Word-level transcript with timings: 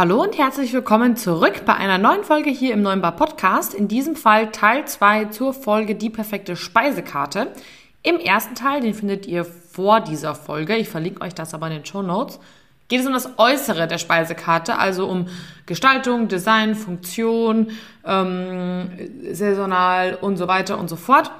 Hallo 0.00 0.22
und 0.22 0.38
herzlich 0.38 0.72
willkommen 0.72 1.14
zurück 1.14 1.66
bei 1.66 1.74
einer 1.74 1.98
neuen 1.98 2.24
Folge 2.24 2.48
hier 2.48 2.72
im 2.72 2.80
Neuen 2.80 3.02
Bar 3.02 3.16
Podcast. 3.16 3.74
In 3.74 3.86
diesem 3.86 4.16
Fall 4.16 4.50
Teil 4.50 4.86
2 4.86 5.26
zur 5.26 5.52
Folge 5.52 5.94
Die 5.94 6.08
perfekte 6.08 6.56
Speisekarte. 6.56 7.48
Im 8.02 8.16
ersten 8.16 8.54
Teil, 8.54 8.80
den 8.80 8.94
findet 8.94 9.26
ihr 9.26 9.44
vor 9.44 10.00
dieser 10.00 10.34
Folge, 10.34 10.74
ich 10.76 10.88
verlinke 10.88 11.20
euch 11.20 11.34
das 11.34 11.52
aber 11.52 11.66
in 11.66 11.74
den 11.74 11.84
Show 11.84 12.00
Notes, 12.00 12.40
geht 12.88 13.00
es 13.00 13.06
um 13.06 13.12
das 13.12 13.38
Äußere 13.38 13.86
der 13.86 13.98
Speisekarte, 13.98 14.78
also 14.78 15.06
um 15.06 15.26
Gestaltung, 15.66 16.28
Design, 16.28 16.76
Funktion, 16.76 17.72
ähm, 18.02 18.92
saisonal 19.32 20.16
und 20.18 20.38
so 20.38 20.48
weiter 20.48 20.78
und 20.78 20.88
so 20.88 20.96
fort. 20.96 21.30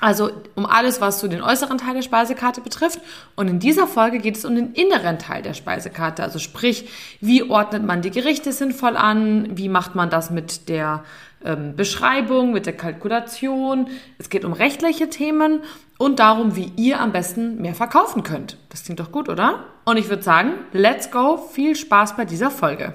Also 0.00 0.30
um 0.54 0.64
alles, 0.64 1.00
was 1.00 1.18
so 1.18 1.26
den 1.26 1.42
äußeren 1.42 1.78
Teil 1.78 1.94
der 1.94 2.02
Speisekarte 2.02 2.60
betrifft. 2.60 3.00
Und 3.34 3.48
in 3.48 3.58
dieser 3.58 3.88
Folge 3.88 4.18
geht 4.18 4.36
es 4.36 4.44
um 4.44 4.54
den 4.54 4.72
inneren 4.72 5.18
Teil 5.18 5.42
der 5.42 5.54
Speisekarte. 5.54 6.22
Also 6.22 6.38
sprich, 6.38 6.88
wie 7.20 7.42
ordnet 7.42 7.84
man 7.84 8.00
die 8.00 8.10
Gerichte 8.10 8.52
sinnvoll 8.52 8.96
an? 8.96 9.56
Wie 9.56 9.68
macht 9.68 9.96
man 9.96 10.08
das 10.08 10.30
mit 10.30 10.68
der 10.68 11.02
ähm, 11.44 11.74
Beschreibung, 11.74 12.52
mit 12.52 12.66
der 12.66 12.76
Kalkulation? 12.76 13.88
Es 14.18 14.30
geht 14.30 14.44
um 14.44 14.52
rechtliche 14.52 15.10
Themen 15.10 15.62
und 15.98 16.20
darum, 16.20 16.54
wie 16.54 16.72
ihr 16.76 17.00
am 17.00 17.10
besten 17.10 17.60
mehr 17.60 17.74
verkaufen 17.74 18.22
könnt. 18.22 18.56
Das 18.68 18.84
klingt 18.84 19.00
doch 19.00 19.10
gut, 19.10 19.28
oder? 19.28 19.64
Und 19.84 19.96
ich 19.96 20.08
würde 20.08 20.22
sagen, 20.22 20.52
let's 20.72 21.10
go. 21.10 21.36
Viel 21.36 21.74
Spaß 21.74 22.16
bei 22.16 22.24
dieser 22.24 22.52
Folge. 22.52 22.94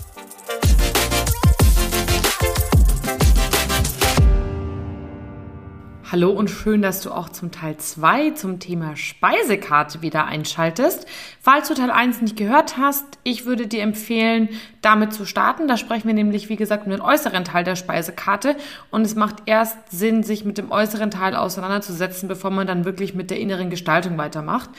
Hallo 6.11 6.29
und 6.31 6.49
schön, 6.49 6.81
dass 6.81 6.99
du 6.99 7.09
auch 7.09 7.29
zum 7.29 7.51
Teil 7.51 7.77
2 7.77 8.31
zum 8.31 8.59
Thema 8.59 8.97
Speisekarte 8.97 10.01
wieder 10.01 10.25
einschaltest. 10.25 11.05
Falls 11.39 11.69
du 11.69 11.73
Teil 11.73 11.89
1 11.89 12.19
nicht 12.21 12.35
gehört 12.35 12.75
hast, 12.75 13.05
ich 13.23 13.45
würde 13.45 13.65
dir 13.65 13.81
empfehlen, 13.81 14.49
damit 14.81 15.13
zu 15.13 15.25
starten. 15.25 15.69
Da 15.69 15.77
sprechen 15.77 16.07
wir 16.07 16.13
nämlich, 16.13 16.49
wie 16.49 16.57
gesagt, 16.57 16.83
um 16.83 16.91
den 16.91 16.99
äußeren 16.99 17.45
Teil 17.45 17.63
der 17.63 17.77
Speisekarte. 17.77 18.57
Und 18.89 19.03
es 19.03 19.15
macht 19.15 19.43
erst 19.45 19.77
Sinn, 19.89 20.23
sich 20.23 20.43
mit 20.43 20.57
dem 20.57 20.69
äußeren 20.69 21.11
Teil 21.11 21.33
auseinanderzusetzen, 21.33 22.27
bevor 22.27 22.51
man 22.51 22.67
dann 22.67 22.83
wirklich 22.83 23.13
mit 23.13 23.31
der 23.31 23.39
inneren 23.39 23.69
Gestaltung 23.69 24.17
weitermacht. 24.17 24.69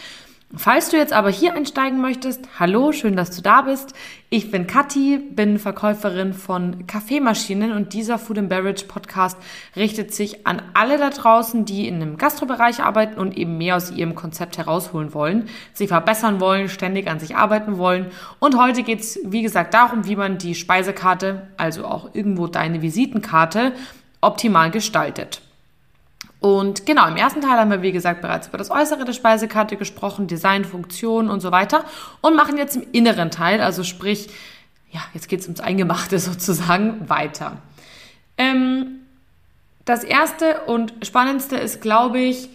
Falls 0.55 0.91
du 0.91 0.99
jetzt 0.99 1.15
aber 1.15 1.31
hier 1.31 1.55
einsteigen 1.55 2.03
möchtest, 2.03 2.47
hallo, 2.61 2.93
schön, 2.93 3.17
dass 3.17 3.35
du 3.35 3.41
da 3.41 3.63
bist. 3.63 3.95
Ich 4.29 4.51
bin 4.51 4.67
Kathi, 4.67 5.17
bin 5.17 5.59
Verkäuferin 5.59 6.35
von 6.35 6.87
Kaffeemaschinen 6.87 7.73
und 7.73 7.95
dieser 7.95 8.19
Food 8.19 8.37
and 8.37 8.49
Beverage 8.51 8.85
Podcast 8.85 9.39
richtet 9.77 10.13
sich 10.13 10.47
an 10.47 10.61
alle 10.75 10.99
da 10.99 11.09
draußen, 11.09 11.65
die 11.65 11.89
in 11.89 11.95
einem 11.95 12.19
Gastrobereich 12.19 12.83
arbeiten 12.83 13.19
und 13.19 13.39
eben 13.39 13.57
mehr 13.57 13.77
aus 13.77 13.91
ihrem 13.91 14.15
Konzept 14.15 14.59
herausholen 14.59 15.15
wollen, 15.15 15.49
sich 15.73 15.89
verbessern 15.89 16.39
wollen, 16.39 16.69
ständig 16.69 17.09
an 17.09 17.19
sich 17.19 17.35
arbeiten 17.35 17.79
wollen. 17.79 18.09
Und 18.39 18.59
heute 18.59 18.83
geht 18.83 19.01
es, 19.01 19.19
wie 19.25 19.41
gesagt, 19.41 19.73
darum, 19.73 20.07
wie 20.07 20.17
man 20.17 20.37
die 20.37 20.55
Speisekarte, 20.55 21.49
also 21.57 21.87
auch 21.87 22.15
irgendwo 22.15 22.47
deine 22.47 22.83
Visitenkarte, 22.83 23.73
optimal 24.21 24.71
gestaltet. 24.71 25.41
Und 26.43 26.87
genau, 26.87 27.07
im 27.07 27.17
ersten 27.17 27.41
Teil 27.41 27.57
haben 27.57 27.71
wir, 27.71 27.83
wie 27.83 27.93
gesagt, 27.93 28.21
bereits 28.21 28.49
über 28.49 28.59
das 28.59 28.73
Äußere 28.73 29.05
der 29.05 29.13
Speisekarte 29.13 29.77
gesprochen, 29.77 30.27
Design, 30.27 30.65
Funktion 30.65 31.31
und 31.31 31.41
so 31.41 31.53
weiter. 31.53 31.85
Und 32.21 32.35
machen 32.35 32.59
jetzt 32.59 32.75
im 32.75 32.85
inneren 32.91 33.31
Teil, 33.31 33.61
also 33.61 33.85
sprich, 33.85 34.29
ja, 34.91 35.01
jetzt 35.15 35.29
geht 35.29 35.39
es 35.39 35.47
ums 35.47 35.61
Eingemachte 35.61 36.19
sozusagen, 36.19 37.09
weiter. 37.09 37.59
Ähm, 38.37 39.03
das 39.85 40.03
erste 40.03 40.63
und 40.67 40.93
spannendste 41.03 41.57
ist, 41.57 41.81
glaube 41.81 42.19
ich, 42.19 42.49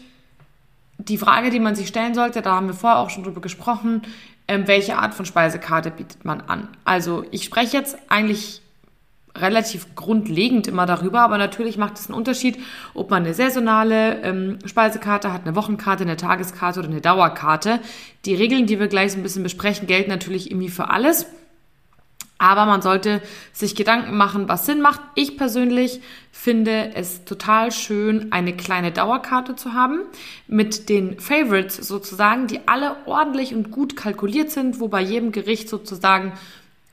die 0.98 1.18
Frage, 1.18 1.50
die 1.50 1.62
man 1.62 1.76
sich 1.76 1.88
stellen 1.88 2.14
sollte, 2.14 2.42
da 2.42 2.56
haben 2.56 2.68
wir 2.68 2.74
vorher 2.74 3.00
auch 3.00 3.10
schon 3.10 3.24
drüber 3.24 3.40
gesprochen, 3.40 4.02
ähm, 4.50 4.68
welche 4.68 4.98
Art 4.98 5.14
von 5.14 5.26
Speisekarte 5.26 5.92
bietet 5.92 6.26
man 6.26 6.42
an? 6.42 6.68
Also 6.84 7.24
ich 7.32 7.46
spreche 7.46 7.78
jetzt 7.78 7.98
eigentlich 8.10 8.62
relativ 9.42 9.96
grundlegend 9.96 10.68
immer 10.68 10.86
darüber, 10.86 11.22
aber 11.22 11.38
natürlich 11.38 11.78
macht 11.78 11.98
es 11.98 12.08
einen 12.08 12.18
Unterschied, 12.18 12.58
ob 12.94 13.10
man 13.10 13.24
eine 13.24 13.34
saisonale 13.34 14.22
ähm, 14.24 14.60
Speisekarte 14.66 15.34
hat, 15.34 15.46
eine 15.46 15.56
Wochenkarte, 15.56 16.04
eine 16.04 16.18
Tageskarte 16.18 16.80
oder 16.80 16.90
eine 16.90 17.02
Dauerkarte. 17.02 17.80
Die 18.26 18.36
Regeln, 18.36 18.66
die 18.66 18.80
wir 18.80 18.88
gleich 18.88 19.14
so 19.14 19.18
ein 19.18 19.24
bisschen 19.24 19.44
besprechen, 19.44 19.88
gelten 19.88 20.10
natürlich 20.10 20.52
irgendwie 20.52 20.70
für 20.70 20.90
alles. 20.90 21.26
Aber 22.40 22.66
man 22.66 22.84
sollte 22.84 23.22
sich 23.52 23.76
Gedanken 23.76 24.16
machen, 24.16 24.48
was 24.48 24.68
Sinn 24.68 24.80
macht. 24.80 25.02
Ich 25.16 25.38
persönlich 25.38 26.02
finde 26.32 26.94
es 26.94 27.26
total 27.26 27.72
schön, 27.72 28.32
eine 28.32 28.56
kleine 28.56 28.92
Dauerkarte 28.92 29.56
zu 29.56 29.74
haben 29.74 30.02
mit 30.48 30.88
den 30.90 31.20
Favorites 31.20 31.78
sozusagen, 31.78 32.46
die 32.46 32.60
alle 32.68 32.96
ordentlich 33.06 33.56
und 33.56 33.72
gut 33.72 33.96
kalkuliert 33.96 34.52
sind, 34.52 34.80
wo 34.80 34.88
bei 34.88 35.02
jedem 35.02 35.32
Gericht 35.32 35.68
sozusagen 35.68 36.34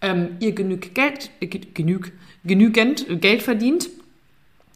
ähm, 0.05 0.37
ihr 0.39 0.53
genug 0.53 0.95
Geld, 0.95 1.31
äh, 1.41 1.47
genug, 1.47 2.13
genügend 2.45 3.21
Geld 3.21 3.43
verdient. 3.43 3.89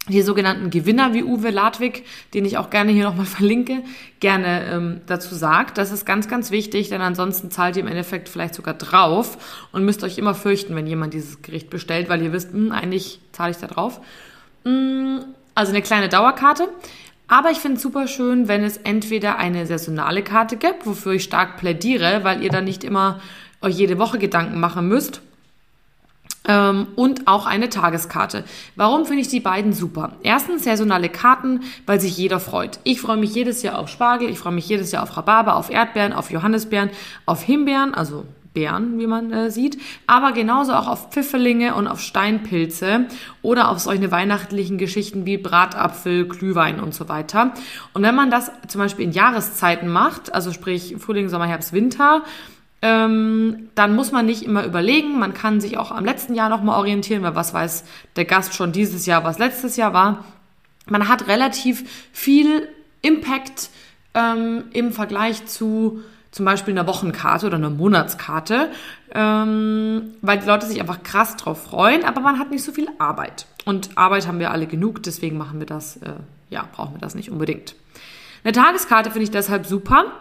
Die 0.09 0.23
sogenannten 0.23 0.71
Gewinner 0.71 1.13
wie 1.13 1.23
Uwe 1.23 1.51
Ladwig, 1.51 2.05
den 2.33 2.47
ich 2.47 2.57
auch 2.57 2.71
gerne 2.71 2.93
hier 2.93 3.05
nochmal 3.05 3.27
verlinke, 3.39 3.83
gerne 4.21 4.65
ähm, 4.73 5.01
dazu 5.07 5.35
sagt. 5.35 5.77
Das 5.77 5.93
ist 5.93 6.07
ganz, 6.07 6.29
ganz 6.29 6.51
wichtig, 6.51 6.89
denn 6.89 7.03
ansonsten 7.03 7.51
zahlt 7.51 7.77
ihr 7.77 7.83
im 7.83 7.89
Endeffekt 7.89 8.31
vielleicht 8.31 8.55
sogar 8.55 8.75
drauf 8.75 9.69
und 9.71 9.85
müsst 9.85 10.03
euch 10.03 10.17
immer 10.17 10.35
fürchten, 10.35 10.75
wenn 10.75 10.87
jemand 10.87 11.13
dieses 11.13 11.43
Gericht 11.43 11.69
bestellt, 11.69 12.09
weil 12.09 12.23
ihr 12.23 12.33
wisst, 12.33 12.55
mh, 12.55 12.61
hm, 12.61 12.73
eigentlich 12.73 13.21
zahle 13.33 13.51
ich 13.51 13.59
da 13.59 13.67
drauf. 13.67 14.01
Mh, 14.65 15.27
also 15.55 15.73
eine 15.73 15.83
kleine 15.83 16.09
Dauerkarte. 16.09 16.69
Aber 17.31 17.51
ich 17.51 17.59
finde 17.59 17.77
es 17.77 17.83
super 17.83 18.09
schön, 18.09 18.49
wenn 18.49 18.65
es 18.65 18.79
entweder 18.79 19.37
eine 19.37 19.67
saisonale 19.67 20.23
Karte 20.23 20.57
gibt, 20.57 20.87
wofür 20.87 21.13
ich 21.13 21.25
stark 21.25 21.59
plädiere, 21.59 22.25
weil 22.25 22.43
ihr 22.43 22.49
dann 22.49 22.65
nicht 22.65 22.85
immer 22.85 23.21
euch 23.61 23.77
jede 23.77 23.99
Woche 23.99 24.19
Gedanken 24.19 24.61
machen 24.61 24.89
müsst. 24.89 25.21
Ähm, 26.47 26.87
und 26.97 27.27
auch 27.29 27.47
eine 27.47 27.69
Tageskarte. 27.69 28.45
Warum 28.75 29.05
finde 29.05 29.21
ich 29.21 29.29
die 29.29 29.41
beiden 29.41 29.73
super? 29.73 30.13
Erstens 30.23 30.65
saisonale 30.65 31.09
Karten, 31.11 31.61
weil 31.85 32.01
sich 32.01 32.17
jeder 32.17 32.41
freut. 32.41 32.81
Ich 32.85 33.01
freue 33.01 33.19
mich 33.19 33.35
jedes 33.35 33.63
Jahr 33.63 33.79
auf 33.79 33.89
Spargel, 33.89 34.31
ich 34.31 34.39
freue 34.39 34.55
mich 34.55 34.69
jedes 34.69 34.91
Jahr 34.93 35.03
auf 35.03 35.17
Rhabarber, 35.17 35.57
auf 35.57 35.71
Erdbeeren, 35.71 36.13
auf 36.13 36.31
Johannisbeeren, 36.31 36.91
auf 37.27 37.43
Himbeeren, 37.43 37.93
also 37.93 38.25
Beeren, 38.55 38.99
wie 38.99 39.07
man 39.07 39.33
äh, 39.33 39.51
sieht, 39.51 39.79
aber 40.07 40.33
genauso 40.33 40.73
auch 40.73 40.89
auf 40.89 41.11
Pfifferlinge 41.11 41.75
und 41.75 41.87
auf 41.87 42.01
Steinpilze 42.01 43.07
oder 43.43 43.71
auf 43.71 43.79
solche 43.79 44.11
weihnachtlichen 44.11 44.79
Geschichten 44.79 45.27
wie 45.27 45.37
Bratapfel, 45.37 46.27
Glühwein 46.27 46.81
und 46.81 46.93
so 46.93 47.09
weiter. 47.09 47.53
Und 47.93 48.03
wenn 48.03 48.15
man 48.15 48.31
das 48.31 48.51
zum 48.67 48.81
Beispiel 48.81 49.05
in 49.05 49.13
Jahreszeiten 49.13 49.89
macht, 49.89 50.35
also 50.35 50.53
sprich 50.53 50.97
Frühling, 50.99 51.29
Sommer, 51.29 51.47
Herbst, 51.47 51.73
Winter, 51.73 52.25
ähm, 52.81 53.71
dann 53.75 53.95
muss 53.95 54.13
man 54.13 54.27
nicht 54.27 54.43
immer 54.45 54.65
überlegen. 54.65 55.19
Man 55.19 55.35
kann 55.35 55.61
sich 55.61 55.79
auch 55.79 55.91
am 55.91 56.05
letzten 56.05 56.35
Jahr 56.35 56.49
nochmal 56.49 56.79
orientieren, 56.79 57.23
weil 57.23 57.35
was 57.35 57.53
weiß 57.53 57.85
der 58.17 58.25
Gast 58.25 58.55
schon 58.55 58.73
dieses 58.73 59.07
Jahr, 59.07 59.25
was 59.25 59.39
letztes 59.39 59.77
Jahr 59.77 59.93
war. 59.93 60.25
Man 60.87 61.09
hat 61.09 61.27
relativ 61.27 62.09
viel 62.13 62.69
Impact 63.03 63.71
ähm, 64.15 64.65
im 64.73 64.93
Vergleich 64.93 65.47
zu 65.47 66.03
zum 66.31 66.45
Beispiel 66.45 66.75
einer 66.75 66.87
Wochenkarte 66.87 67.47
oder 67.47 67.57
einer 67.57 67.71
Monatskarte, 67.71 68.71
ähm, 69.15 70.15
weil 70.21 70.39
die 70.39 70.47
Leute 70.47 70.67
sich 70.67 70.81
einfach 70.81 71.03
krass 71.03 71.37
drauf 71.37 71.65
freuen, 71.65 72.05
aber 72.05 72.21
man 72.21 72.39
hat 72.39 72.51
nicht 72.51 72.63
so 72.63 72.71
viel 72.71 72.89
Arbeit. 72.99 73.47
Und 73.65 73.97
Arbeit 73.97 74.27
haben 74.27 74.39
wir 74.39 74.51
alle 74.51 74.67
genug, 74.67 75.03
deswegen 75.03 75.39
machen 75.39 75.59
wir 75.59 75.67
das, 75.67 75.97
äh, 75.97 76.13
ja, 76.51 76.69
brauchen 76.73 76.95
wir 76.95 77.01
das 77.01 77.15
nicht 77.15 77.31
unbedingt. 77.31 77.75
Eine 78.45 78.53
Tageskarte 78.53 79.11
finde 79.11 79.25
ich 79.25 79.31
deshalb 79.31 79.67
super, 79.67 80.13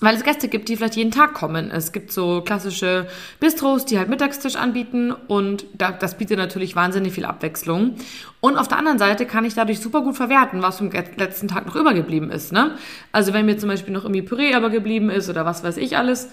weil 0.00 0.16
es 0.16 0.24
Gäste 0.24 0.48
gibt, 0.48 0.68
die 0.68 0.76
vielleicht 0.76 0.96
jeden 0.96 1.10
Tag 1.10 1.34
kommen. 1.34 1.70
Es 1.70 1.92
gibt 1.92 2.10
so 2.10 2.40
klassische 2.40 3.06
Bistros, 3.38 3.84
die 3.84 3.98
halt 3.98 4.08
Mittagstisch 4.08 4.56
anbieten 4.56 5.12
und 5.12 5.66
das 5.76 6.16
bietet 6.16 6.38
natürlich 6.38 6.74
wahnsinnig 6.74 7.12
viel 7.12 7.24
Abwechslung. 7.24 7.96
Und 8.40 8.56
auf 8.56 8.68
der 8.68 8.78
anderen 8.78 8.98
Seite 8.98 9.26
kann 9.26 9.44
ich 9.44 9.54
dadurch 9.54 9.80
super 9.80 10.00
gut 10.00 10.16
verwerten, 10.16 10.62
was 10.62 10.78
vom 10.78 10.90
letzten 10.90 11.48
Tag 11.48 11.66
noch 11.66 11.76
übergeblieben 11.76 12.30
ist. 12.30 12.52
Ne? 12.52 12.76
Also 13.12 13.34
wenn 13.34 13.44
mir 13.44 13.58
zum 13.58 13.68
Beispiel 13.68 13.92
noch 13.92 14.04
irgendwie 14.04 14.22
Püree 14.22 14.56
übergeblieben 14.56 15.10
ist 15.10 15.28
oder 15.28 15.44
was 15.44 15.62
weiß 15.62 15.76
ich 15.76 15.98
alles, 15.98 16.30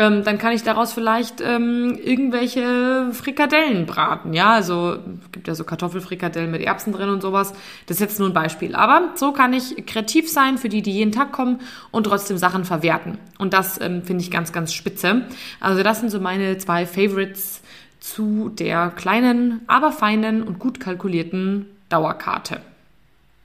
ähm, 0.00 0.24
dann 0.24 0.38
kann 0.38 0.52
ich 0.52 0.62
daraus 0.62 0.94
vielleicht 0.94 1.42
ähm, 1.42 1.98
irgendwelche 2.02 3.10
Frikadellen 3.12 3.84
braten. 3.84 4.32
Ja, 4.32 4.54
also 4.54 4.96
gibt 5.30 5.46
ja 5.46 5.54
so 5.54 5.64
Kartoffelfrikadellen 5.64 6.50
mit 6.50 6.62
Erbsen 6.62 6.94
drin 6.94 7.10
und 7.10 7.20
sowas. 7.20 7.52
Das 7.86 7.98
ist 7.98 8.00
jetzt 8.00 8.18
nur 8.18 8.30
ein 8.30 8.32
Beispiel. 8.32 8.74
Aber 8.74 9.10
so 9.14 9.32
kann 9.32 9.52
ich 9.52 9.84
kreativ 9.84 10.30
sein 10.30 10.56
für 10.56 10.70
die, 10.70 10.80
die 10.80 10.92
jeden 10.92 11.12
Tag 11.12 11.32
kommen 11.32 11.60
und 11.90 12.04
trotzdem 12.04 12.38
Sachen 12.38 12.64
verwerten. 12.64 13.18
Und 13.36 13.52
das 13.52 13.78
ähm, 13.78 14.02
finde 14.02 14.22
ich 14.22 14.30
ganz, 14.30 14.52
ganz 14.52 14.72
spitze. 14.72 15.26
Also 15.60 15.82
das 15.82 16.00
sind 16.00 16.08
so 16.08 16.18
meine 16.18 16.56
zwei 16.56 16.86
Favorites 16.86 17.60
zu 18.00 18.48
der 18.48 18.88
kleinen, 18.96 19.60
aber 19.66 19.92
feinen 19.92 20.42
und 20.42 20.58
gut 20.58 20.80
kalkulierten 20.80 21.66
Dauerkarte. 21.90 22.62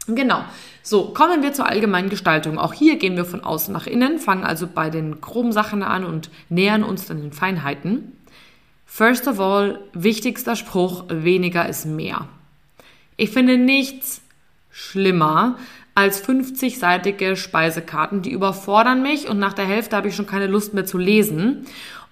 Genau. 0.07 0.43
So, 0.83 1.13
kommen 1.13 1.41
wir 1.41 1.53
zur 1.53 1.67
allgemeinen 1.67 2.09
Gestaltung. 2.09 2.59
Auch 2.59 2.73
hier 2.73 2.97
gehen 2.97 3.15
wir 3.15 3.25
von 3.25 3.43
außen 3.43 3.73
nach 3.73 3.87
innen, 3.87 4.19
fangen 4.19 4.43
also 4.43 4.67
bei 4.67 4.89
den 4.89 5.19
groben 5.19 5.51
Sachen 5.51 5.81
an 5.81 6.03
und 6.03 6.29
nähern 6.49 6.83
uns 6.83 7.07
dann 7.07 7.21
den 7.21 7.31
Feinheiten. 7.33 8.11
First 8.85 9.27
of 9.27 9.39
all, 9.39 9.79
wichtigster 9.93 10.55
Spruch, 10.55 11.05
weniger 11.09 11.67
ist 11.67 11.85
mehr. 11.85 12.27
Ich 13.17 13.31
finde 13.31 13.57
nichts 13.57 14.21
schlimmer 14.69 15.57
als 15.95 16.23
50-seitige 16.23 17.35
Speisekarten, 17.35 18.21
die 18.21 18.31
überfordern 18.31 19.01
mich 19.01 19.29
und 19.29 19.39
nach 19.39 19.53
der 19.53 19.65
Hälfte 19.65 19.95
habe 19.95 20.09
ich 20.09 20.15
schon 20.15 20.27
keine 20.27 20.47
Lust 20.47 20.73
mehr 20.73 20.85
zu 20.85 20.97
lesen. 20.97 21.65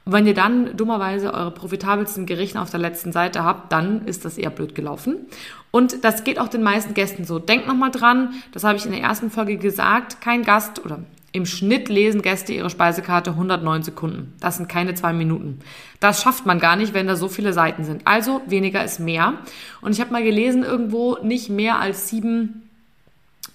Wenn 0.05 0.27
ihr 0.27 0.33
dann 0.33 0.75
dummerweise 0.75 1.33
eure 1.33 1.51
profitabelsten 1.51 2.25
Gerichte 2.25 2.59
auf 2.59 2.69
der 2.69 2.79
letzten 2.79 3.11
Seite 3.11 3.43
habt, 3.43 3.71
dann 3.71 4.05
ist 4.05 4.25
das 4.25 4.37
eher 4.37 4.49
blöd 4.49 4.75
gelaufen. 4.75 5.27
Und 5.71 6.03
das 6.03 6.23
geht 6.23 6.39
auch 6.39 6.49
den 6.49 6.61
meisten 6.61 6.93
Gästen 6.93 7.25
so. 7.25 7.39
Denkt 7.39 7.67
nochmal 7.67 7.91
dran, 7.91 8.33
das 8.51 8.63
habe 8.63 8.77
ich 8.77 8.85
in 8.85 8.91
der 8.91 9.01
ersten 9.01 9.31
Folge 9.31 9.57
gesagt, 9.57 10.21
kein 10.21 10.43
Gast 10.43 10.83
oder 10.85 10.99
im 11.33 11.47
Schnitt 11.47 11.89
lesen 11.89 12.21
Gäste 12.21 12.53
ihre 12.53 12.69
Speisekarte 12.69 13.31
109 13.31 13.81
Sekunden. 13.81 14.33
Das 14.39 14.57
sind 14.57 14.69
keine 14.69 14.93
zwei 14.93 15.13
Minuten. 15.13 15.59
Das 15.99 16.21
schafft 16.21 16.45
man 16.45 16.59
gar 16.59 16.75
nicht, 16.75 16.93
wenn 16.93 17.07
da 17.07 17.15
so 17.15 17.27
viele 17.27 17.53
Seiten 17.53 17.85
sind. 17.85 18.05
Also 18.05 18.41
weniger 18.45 18.83
ist 18.83 18.99
mehr. 18.99 19.33
Und 19.81 19.93
ich 19.93 19.99
habe 19.99 20.11
mal 20.11 20.23
gelesen, 20.23 20.63
irgendwo 20.63 21.17
nicht 21.23 21.49
mehr 21.49 21.79
als 21.79 22.07
sieben 22.07 22.69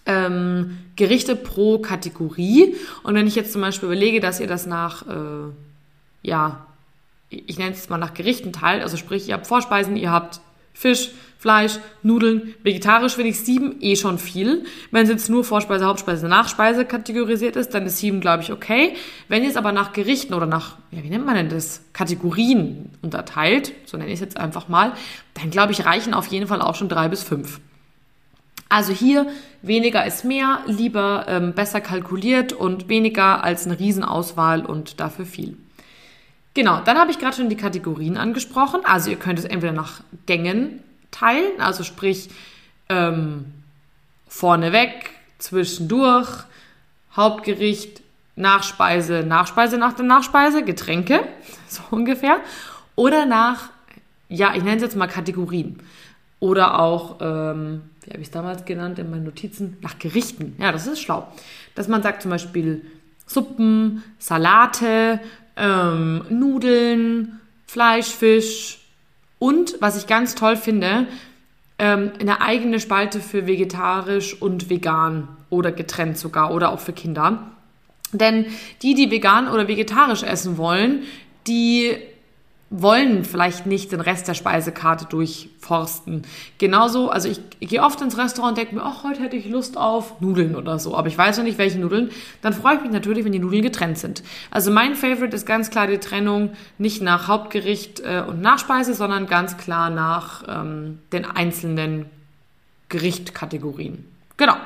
ähm, 0.06 0.78
Gerichte 0.96 1.36
pro 1.36 1.78
Kategorie. 1.78 2.74
Und 3.04 3.14
wenn 3.14 3.28
ich 3.28 3.36
jetzt 3.36 3.52
zum 3.52 3.60
Beispiel 3.60 3.86
überlege, 3.86 4.18
dass 4.18 4.40
ihr 4.40 4.48
das 4.48 4.66
nach, 4.66 5.06
äh, 5.06 5.52
ja, 6.28 6.66
ich 7.30 7.58
nenne 7.58 7.72
es 7.72 7.88
mal 7.88 7.98
nach 7.98 8.14
Gerichten 8.14 8.52
teilt, 8.52 8.82
also 8.82 8.96
sprich, 8.96 9.28
ihr 9.28 9.34
habt 9.34 9.46
Vorspeisen, 9.46 9.96
ihr 9.96 10.10
habt 10.10 10.40
Fisch, 10.72 11.10
Fleisch, 11.38 11.78
Nudeln, 12.02 12.54
vegetarisch 12.64 13.14
finde 13.14 13.30
ich 13.30 13.40
sieben 13.40 13.76
eh 13.80 13.94
schon 13.94 14.18
viel. 14.18 14.64
Wenn 14.90 15.04
es 15.04 15.08
jetzt 15.08 15.28
nur 15.28 15.44
Vorspeise, 15.44 15.86
Hauptspeise, 15.86 16.26
Nachspeise 16.26 16.84
kategorisiert 16.84 17.54
ist, 17.54 17.74
dann 17.74 17.86
ist 17.86 17.98
sieben, 17.98 18.20
glaube 18.20 18.42
ich, 18.42 18.50
okay. 18.50 18.94
Wenn 19.28 19.44
ihr 19.44 19.50
es 19.50 19.56
aber 19.56 19.70
nach 19.70 19.92
Gerichten 19.92 20.34
oder 20.34 20.46
nach, 20.46 20.76
ja, 20.90 21.02
wie 21.02 21.10
nennt 21.10 21.26
man 21.26 21.36
denn 21.36 21.48
das, 21.48 21.82
Kategorien 21.92 22.90
unterteilt, 23.02 23.72
so 23.86 23.96
nenne 23.96 24.10
ich 24.10 24.14
es 24.14 24.20
jetzt 24.20 24.36
einfach 24.36 24.68
mal, 24.68 24.92
dann 25.34 25.50
glaube 25.50 25.72
ich, 25.72 25.84
reichen 25.84 26.12
auf 26.12 26.26
jeden 26.26 26.48
Fall 26.48 26.60
auch 26.60 26.74
schon 26.74 26.88
drei 26.88 27.08
bis 27.08 27.22
fünf. 27.22 27.60
Also 28.68 28.92
hier 28.92 29.26
weniger 29.62 30.04
ist 30.06 30.24
mehr, 30.24 30.60
lieber 30.66 31.26
ähm, 31.28 31.54
besser 31.54 31.80
kalkuliert 31.80 32.52
und 32.52 32.88
weniger 32.88 33.42
als 33.44 33.64
eine 33.64 33.78
Riesenauswahl 33.78 34.66
und 34.66 35.00
dafür 35.00 35.24
viel. 35.24 35.56
Genau, 36.58 36.80
dann 36.80 36.98
habe 36.98 37.12
ich 37.12 37.20
gerade 37.20 37.36
schon 37.36 37.48
die 37.48 37.56
Kategorien 37.56 38.16
angesprochen. 38.16 38.80
Also 38.82 39.10
ihr 39.10 39.16
könnt 39.16 39.38
es 39.38 39.44
entweder 39.44 39.72
nach 39.72 40.00
Gängen 40.26 40.82
teilen, 41.12 41.60
also 41.60 41.84
sprich 41.84 42.30
ähm, 42.88 43.44
vorneweg, 44.26 45.10
zwischendurch, 45.38 46.28
Hauptgericht, 47.14 48.02
Nachspeise, 48.34 49.22
Nachspeise 49.22 49.78
nach 49.78 49.92
der 49.92 50.06
Nachspeise, 50.06 50.64
Getränke, 50.64 51.20
so 51.68 51.80
ungefähr. 51.92 52.38
Oder 52.96 53.24
nach, 53.24 53.70
ja, 54.28 54.52
ich 54.56 54.64
nenne 54.64 54.78
es 54.78 54.82
jetzt 54.82 54.96
mal 54.96 55.06
Kategorien. 55.06 55.78
Oder 56.40 56.80
auch, 56.80 57.20
ähm, 57.20 57.82
wie 58.02 58.10
habe 58.10 58.20
ich 58.20 58.26
es 58.26 58.32
damals 58.32 58.64
genannt 58.64 58.98
in 58.98 59.12
meinen 59.12 59.22
Notizen, 59.22 59.76
nach 59.80 60.00
Gerichten. 60.00 60.56
Ja, 60.58 60.72
das 60.72 60.88
ist 60.88 61.00
schlau. 61.00 61.28
Dass 61.76 61.86
man 61.86 62.02
sagt 62.02 62.22
zum 62.22 62.32
Beispiel 62.32 62.84
Suppen, 63.28 64.02
Salate, 64.18 65.20
ähm, 65.58 66.24
Nudeln, 66.28 67.40
Fleisch, 67.66 68.08
Fisch, 68.08 68.78
und 69.38 69.76
was 69.80 69.96
ich 69.96 70.06
ganz 70.06 70.34
toll 70.34 70.56
finde, 70.56 71.06
ähm, 71.78 72.12
eine 72.18 72.40
eigene 72.40 72.80
Spalte 72.80 73.20
für 73.20 73.46
vegetarisch 73.46 74.40
und 74.40 74.68
vegan 74.68 75.28
oder 75.50 75.72
getrennt 75.72 76.18
sogar 76.18 76.52
oder 76.52 76.72
auch 76.72 76.80
für 76.80 76.92
Kinder. 76.92 77.52
Denn 78.12 78.46
die, 78.82 78.94
die 78.94 79.10
vegan 79.10 79.48
oder 79.48 79.68
vegetarisch 79.68 80.22
essen 80.22 80.56
wollen, 80.56 81.02
die 81.46 81.96
wollen 82.70 83.24
vielleicht 83.24 83.64
nicht 83.64 83.92
den 83.92 84.00
Rest 84.00 84.28
der 84.28 84.34
Speisekarte 84.34 85.06
durchforsten. 85.06 86.22
Genauso, 86.58 87.08
also 87.08 87.28
ich, 87.28 87.40
ich 87.60 87.70
gehe 87.70 87.82
oft 87.82 88.00
ins 88.02 88.18
Restaurant 88.18 88.50
und 88.50 88.58
denke 88.58 88.74
mir, 88.74 88.82
ach, 88.82 89.04
heute 89.04 89.22
hätte 89.22 89.36
ich 89.36 89.48
Lust 89.48 89.78
auf 89.78 90.20
Nudeln 90.20 90.54
oder 90.54 90.78
so, 90.78 90.94
aber 90.94 91.08
ich 91.08 91.16
weiß 91.16 91.38
noch 91.38 91.44
nicht, 91.44 91.56
welche 91.56 91.78
Nudeln. 91.78 92.10
Dann 92.42 92.52
freue 92.52 92.76
ich 92.76 92.82
mich 92.82 92.90
natürlich, 92.90 93.24
wenn 93.24 93.32
die 93.32 93.38
Nudeln 93.38 93.62
getrennt 93.62 93.96
sind. 93.96 94.22
Also 94.50 94.70
mein 94.70 94.94
Favorite 94.96 95.34
ist 95.34 95.46
ganz 95.46 95.70
klar 95.70 95.86
die 95.86 95.98
Trennung 95.98 96.50
nicht 96.76 97.00
nach 97.00 97.26
Hauptgericht 97.26 98.00
äh, 98.00 98.22
und 98.26 98.42
Nachspeise, 98.42 98.92
sondern 98.92 99.26
ganz 99.26 99.56
klar 99.56 99.88
nach 99.88 100.44
ähm, 100.46 100.98
den 101.12 101.24
einzelnen 101.24 102.04
Gerichtkategorien. 102.90 104.04
Genau. 104.36 104.56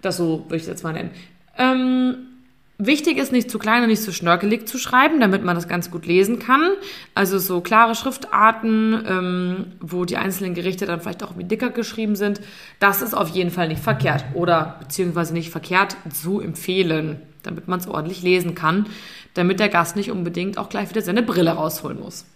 Das 0.00 0.16
so 0.16 0.44
würde 0.44 0.56
ich 0.56 0.62
es 0.62 0.68
jetzt 0.68 0.84
mal 0.84 0.92
nennen. 0.92 1.10
Ähm, 1.58 2.35
Wichtig 2.78 3.16
ist, 3.16 3.32
nicht 3.32 3.50
zu 3.50 3.58
klein 3.58 3.82
und 3.82 3.88
nicht 3.88 4.02
zu 4.02 4.12
schnörkelig 4.12 4.68
zu 4.68 4.76
schreiben, 4.76 5.18
damit 5.18 5.42
man 5.42 5.54
das 5.54 5.66
ganz 5.66 5.90
gut 5.90 6.04
lesen 6.04 6.38
kann. 6.38 6.72
Also 7.14 7.38
so 7.38 7.62
klare 7.62 7.94
Schriftarten, 7.94 9.02
ähm, 9.08 9.66
wo 9.80 10.04
die 10.04 10.18
einzelnen 10.18 10.52
Gerichte 10.52 10.84
dann 10.84 11.00
vielleicht 11.00 11.22
auch 11.22 11.34
mit 11.34 11.50
dicker 11.50 11.70
geschrieben 11.70 12.16
sind. 12.16 12.42
Das 12.78 13.00
ist 13.00 13.14
auf 13.14 13.30
jeden 13.30 13.50
Fall 13.50 13.68
nicht 13.68 13.82
verkehrt 13.82 14.26
oder 14.34 14.76
beziehungsweise 14.80 15.32
nicht 15.32 15.50
verkehrt 15.50 15.96
zu 16.12 16.38
empfehlen, 16.40 17.22
damit 17.42 17.66
man 17.66 17.80
es 17.80 17.88
ordentlich 17.88 18.22
lesen 18.22 18.54
kann, 18.54 18.86
damit 19.32 19.58
der 19.58 19.70
Gast 19.70 19.96
nicht 19.96 20.10
unbedingt 20.10 20.58
auch 20.58 20.68
gleich 20.68 20.90
wieder 20.90 21.00
seine 21.00 21.22
Brille 21.22 21.52
rausholen 21.52 21.98
muss. 21.98 22.26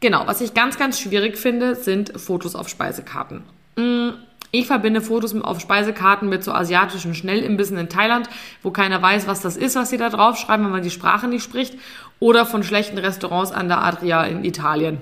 Genau, 0.00 0.26
was 0.26 0.40
ich 0.40 0.54
ganz, 0.54 0.78
ganz 0.78 0.98
schwierig 0.98 1.36
finde, 1.36 1.74
sind 1.74 2.18
Fotos 2.18 2.54
auf 2.54 2.70
Speisekarten. 2.70 3.42
Mm, 3.76 4.12
ich 4.50 4.66
verbinde 4.66 5.00
Fotos 5.00 5.34
auf 5.40 5.60
Speisekarten 5.60 6.28
mit 6.28 6.42
so 6.42 6.52
asiatischen 6.52 7.14
Schnellimbissen 7.14 7.78
in 7.78 7.88
Thailand, 7.88 8.28
wo 8.62 8.70
keiner 8.70 9.00
weiß, 9.00 9.26
was 9.26 9.40
das 9.40 9.56
ist, 9.56 9.76
was 9.76 9.90
sie 9.90 9.96
da 9.96 10.08
draufschreiben, 10.08 10.64
wenn 10.66 10.72
man 10.72 10.82
die 10.82 10.90
Sprache 10.90 11.28
nicht 11.28 11.44
spricht. 11.44 11.74
Oder 12.18 12.44
von 12.44 12.62
schlechten 12.62 12.98
Restaurants 12.98 13.52
an 13.52 13.68
der 13.68 13.82
Adria 13.82 14.24
in 14.24 14.44
Italien, 14.44 14.98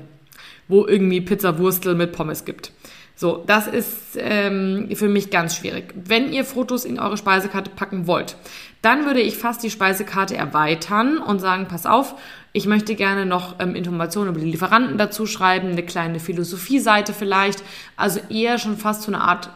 wo 0.69 0.87
irgendwie 0.87 1.21
Pizzawurstel 1.21 1.95
mit 1.95 2.13
Pommes 2.13 2.45
gibt. 2.45 2.73
So, 3.17 3.43
das 3.45 3.67
ist 3.67 4.17
ähm, 4.17 4.91
für 4.95 5.09
mich 5.09 5.31
ganz 5.31 5.57
schwierig. 5.57 5.93
Wenn 5.97 6.33
ihr 6.33 6.45
Fotos 6.45 6.85
in 6.85 7.01
eure 7.01 7.17
Speisekarte 7.17 7.69
packen 7.69 8.07
wollt, 8.07 8.37
dann 8.81 9.07
würde 9.07 9.21
ich 9.21 9.37
fast 9.37 9.61
die 9.65 9.71
Speisekarte 9.71 10.37
erweitern 10.37 11.19
und 11.19 11.41
sagen, 11.41 11.67
pass 11.67 11.85
auf, 11.85 12.15
ich 12.53 12.67
möchte 12.67 12.95
gerne 12.95 13.27
noch 13.27 13.57
ähm, 13.59 13.75
Informationen 13.75 14.31
über 14.31 14.41
die 14.41 14.51
Lieferanten 14.51 14.99
dazu 14.99 15.27
schreiben, 15.27 15.69
eine 15.69 15.83
kleine 15.83 16.19
Philosophie-Seite 16.21 17.13
vielleicht. 17.13 17.63
Also 17.97 18.21
eher 18.31 18.59
schon 18.59 18.77
fast 18.77 19.03
so 19.03 19.13
eine 19.13 19.21
Art, 19.21 19.51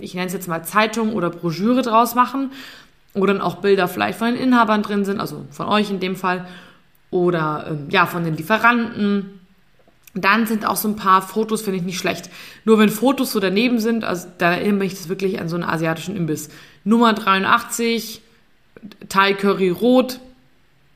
ich 0.00 0.14
nenne 0.14 0.26
es 0.26 0.32
jetzt 0.32 0.48
mal 0.48 0.64
Zeitung 0.64 1.12
oder 1.12 1.30
Broschüre 1.30 1.82
draus 1.82 2.14
machen. 2.14 2.52
Wo 3.14 3.26
dann 3.26 3.40
auch 3.40 3.56
Bilder 3.56 3.88
vielleicht 3.88 4.18
von 4.18 4.32
den 4.32 4.42
Inhabern 4.42 4.82
drin 4.82 5.04
sind, 5.04 5.20
also 5.20 5.44
von 5.50 5.66
euch 5.66 5.90
in 5.90 6.00
dem 6.00 6.14
Fall. 6.14 6.46
Oder 7.10 7.66
ähm, 7.70 7.86
ja, 7.90 8.06
von 8.06 8.24
den 8.24 8.36
Lieferanten 8.36 9.38
dann 10.14 10.46
sind 10.46 10.66
auch 10.66 10.76
so 10.76 10.88
ein 10.88 10.96
paar 10.96 11.22
Fotos, 11.22 11.62
finde 11.62 11.78
ich 11.78 11.84
nicht 11.84 11.98
schlecht. 11.98 12.30
Nur 12.64 12.78
wenn 12.78 12.88
Fotos 12.88 13.32
so 13.32 13.40
daneben 13.40 13.78
sind, 13.78 14.04
also 14.04 14.28
da 14.38 14.52
erinnere 14.52 14.84
ich 14.84 14.94
das 14.94 15.08
wirklich 15.08 15.40
an 15.40 15.48
so 15.48 15.56
einen 15.56 15.64
asiatischen 15.64 16.16
Imbiss. 16.16 16.48
Nummer 16.84 17.12
83, 17.12 18.22
Thai 19.08 19.34
Curry 19.34 19.70
Rot, 19.70 20.20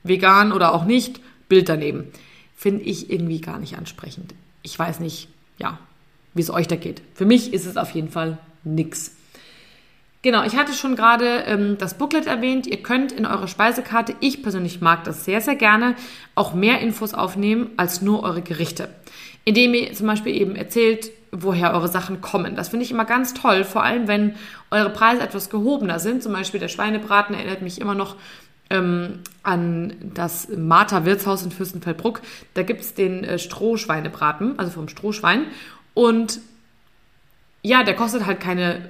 vegan 0.03 0.51
oder 0.51 0.73
auch 0.73 0.85
nicht, 0.85 1.21
Bild 1.53 1.69
daneben. 1.69 2.07
Finde 2.55 2.81
ich 2.83 3.11
irgendwie 3.11 3.39
gar 3.39 3.59
nicht 3.59 3.77
ansprechend. 3.77 4.33
Ich 4.63 4.77
weiß 4.79 4.99
nicht, 4.99 5.27
ja, 5.59 5.77
wie 6.33 6.41
es 6.41 6.49
euch 6.49 6.67
da 6.67 6.75
geht. 6.75 7.03
Für 7.13 7.25
mich 7.25 7.53
ist 7.53 7.67
es 7.67 7.77
auf 7.77 7.91
jeden 7.91 8.09
Fall 8.09 8.39
nix. 8.63 9.11
Genau, 10.23 10.43
ich 10.45 10.55
hatte 10.55 10.73
schon 10.73 10.95
gerade 10.95 11.43
ähm, 11.45 11.77
das 11.77 11.95
Booklet 11.95 12.25
erwähnt. 12.25 12.65
Ihr 12.65 12.81
könnt 12.81 13.11
in 13.11 13.27
eurer 13.27 13.47
Speisekarte, 13.47 14.15
ich 14.19 14.41
persönlich 14.41 14.81
mag 14.81 15.03
das 15.03 15.25
sehr, 15.25 15.41
sehr 15.41 15.55
gerne, 15.55 15.95
auch 16.33 16.55
mehr 16.55 16.79
Infos 16.79 17.13
aufnehmen 17.13 17.69
als 17.77 18.01
nur 18.01 18.23
eure 18.23 18.41
Gerichte. 18.41 18.89
Indem 19.45 19.75
ihr 19.75 19.93
zum 19.93 20.07
Beispiel 20.07 20.33
eben 20.33 20.55
erzählt, 20.55 21.11
woher 21.31 21.73
eure 21.73 21.87
Sachen 21.87 22.21
kommen. 22.21 22.55
Das 22.55 22.69
finde 22.69 22.85
ich 22.85 22.91
immer 22.91 23.05
ganz 23.05 23.35
toll, 23.35 23.63
vor 23.63 23.83
allem 23.83 24.07
wenn 24.07 24.35
eure 24.71 24.89
Preise 24.89 25.21
etwas 25.21 25.51
gehobener 25.51 25.99
sind. 25.99 26.23
Zum 26.23 26.33
Beispiel 26.33 26.59
der 26.59 26.67
Schweinebraten 26.67 27.35
erinnert 27.35 27.61
mich 27.61 27.79
immer 27.79 27.93
noch 27.93 28.15
ähm, 28.73 29.19
an 29.43 29.93
das 30.01 30.49
Martha 30.49 31.05
Wirtshaus 31.05 31.43
in 31.43 31.51
Fürstenfeldbruck. 31.51 32.21
Da 32.55 32.63
gibt 32.63 32.81
es 32.81 32.93
den 32.93 33.23
äh, 33.23 33.39
Strohschweinebraten, 33.39 34.59
also 34.59 34.71
vom 34.71 34.89
Strohschwein. 34.89 35.45
Und 35.93 36.39
ja, 37.61 37.83
der 37.83 37.95
kostet 37.95 38.25
halt 38.25 38.39
keine 38.39 38.89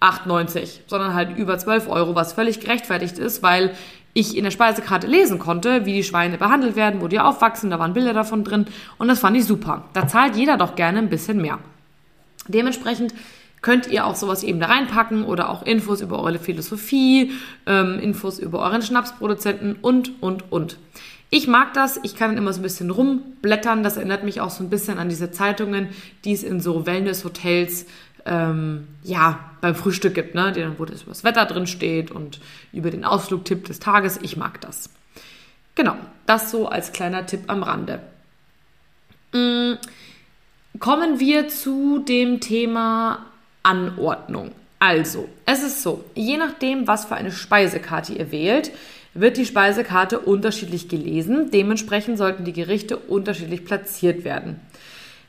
8,90, 0.00 0.80
sondern 0.86 1.14
halt 1.14 1.36
über 1.36 1.58
12 1.58 1.88
Euro, 1.88 2.14
was 2.14 2.34
völlig 2.34 2.60
gerechtfertigt 2.60 3.18
ist, 3.18 3.42
weil 3.42 3.74
ich 4.12 4.36
in 4.36 4.44
der 4.44 4.50
Speisekarte 4.50 5.06
lesen 5.06 5.38
konnte, 5.38 5.86
wie 5.86 5.94
die 5.94 6.04
Schweine 6.04 6.38
behandelt 6.38 6.76
werden, 6.76 7.00
wo 7.00 7.08
die 7.08 7.20
aufwachsen, 7.20 7.70
da 7.70 7.78
waren 7.78 7.92
Bilder 7.94 8.14
davon 8.14 8.44
drin 8.44 8.66
und 8.98 9.08
das 9.08 9.18
fand 9.18 9.36
ich 9.36 9.44
super. 9.44 9.84
Da 9.92 10.08
zahlt 10.08 10.36
jeder 10.36 10.56
doch 10.56 10.74
gerne 10.74 10.98
ein 10.98 11.10
bisschen 11.10 11.40
mehr. 11.40 11.58
Dementsprechend 12.48 13.12
könnt 13.62 13.86
ihr 13.88 14.06
auch 14.06 14.14
sowas 14.14 14.42
eben 14.42 14.60
da 14.60 14.66
reinpacken 14.66 15.24
oder 15.24 15.50
auch 15.50 15.62
Infos 15.64 16.00
über 16.00 16.20
eure 16.20 16.38
Philosophie, 16.38 17.32
ähm, 17.66 17.98
Infos 17.98 18.38
über 18.38 18.60
euren 18.60 18.82
Schnapsproduzenten 18.82 19.76
und, 19.80 20.22
und, 20.22 20.50
und. 20.52 20.78
Ich 21.30 21.48
mag 21.48 21.74
das, 21.74 21.98
ich 22.02 22.14
kann 22.14 22.36
immer 22.36 22.52
so 22.52 22.60
ein 22.60 22.62
bisschen 22.62 22.90
rumblättern, 22.90 23.82
das 23.82 23.96
erinnert 23.96 24.22
mich 24.22 24.40
auch 24.40 24.50
so 24.50 24.62
ein 24.62 24.70
bisschen 24.70 24.98
an 24.98 25.08
diese 25.08 25.32
Zeitungen, 25.32 25.88
die 26.24 26.32
es 26.32 26.44
in 26.44 26.60
so 26.60 26.86
Wellness-Hotels 26.86 27.86
ähm, 28.26 28.86
ja, 29.02 29.50
beim 29.60 29.74
Frühstück 29.74 30.14
gibt, 30.14 30.34
ne? 30.34 30.74
wo 30.78 30.84
das 30.84 31.02
über 31.02 31.12
das 31.12 31.24
Wetter 31.24 31.46
drin 31.46 31.66
steht 31.66 32.10
und 32.10 32.40
über 32.72 32.90
den 32.90 33.04
Ausflugtipp 33.04 33.64
des 33.64 33.80
Tages. 33.80 34.18
Ich 34.22 34.36
mag 34.36 34.60
das. 34.60 34.90
Genau, 35.74 35.96
das 36.26 36.50
so 36.50 36.68
als 36.68 36.92
kleiner 36.92 37.26
Tipp 37.26 37.44
am 37.48 37.62
Rande. 37.62 38.00
Mhm. 39.32 39.78
Kommen 40.78 41.20
wir 41.20 41.48
zu 41.48 42.00
dem 42.00 42.40
Thema 42.40 43.24
Anordnung. 43.66 44.52
Also, 44.78 45.28
es 45.44 45.64
ist 45.64 45.82
so, 45.82 46.04
je 46.14 46.36
nachdem, 46.36 46.86
was 46.86 47.06
für 47.06 47.16
eine 47.16 47.32
Speisekarte 47.32 48.12
ihr 48.12 48.30
wählt, 48.30 48.70
wird 49.14 49.36
die 49.36 49.46
Speisekarte 49.46 50.20
unterschiedlich 50.20 50.88
gelesen. 50.88 51.50
Dementsprechend 51.50 52.16
sollten 52.16 52.44
die 52.44 52.52
Gerichte 52.52 52.96
unterschiedlich 52.96 53.64
platziert 53.64 54.24
werden. 54.24 54.60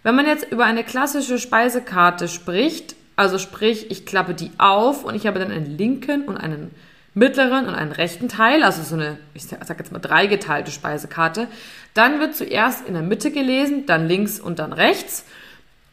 Wenn 0.04 0.16
man 0.16 0.28
jetzt 0.28 0.52
über 0.52 0.66
eine 0.66 0.84
klassische 0.84 1.40
Speisekarte 1.40 2.28
spricht, 2.28 2.96
also 3.16 3.40
sprich, 3.40 3.90
ich 3.90 4.06
klappe 4.06 4.36
die 4.36 4.52
auf 4.60 5.04
und 5.04 5.16
ich 5.16 5.26
habe 5.26 5.40
dann 5.40 5.52
einen 5.52 5.78
linken 5.78 6.26
und 6.26 6.38
einen 6.38 6.70
mittleren 7.16 7.66
und 7.66 7.74
einen 7.74 7.92
rechten 7.92 8.30
Teil, 8.30 8.64
also 8.64 8.84
so 8.84 8.94
eine, 8.94 9.18
ich 9.34 9.46
sage 9.46 9.80
jetzt 9.80 9.92
mal 9.92 10.00
dreigeteilte 10.00 10.70
Speisekarte, 10.70 11.48
dann 11.96 12.20
wird 12.20 12.36
zuerst 12.36 12.88
in 12.88 12.94
der 12.94 13.02
Mitte 13.02 13.32
gelesen, 13.32 13.88
dann 13.88 14.08
links 14.08 14.40
und 14.40 14.60
dann 14.60 14.72
rechts. 14.72 15.26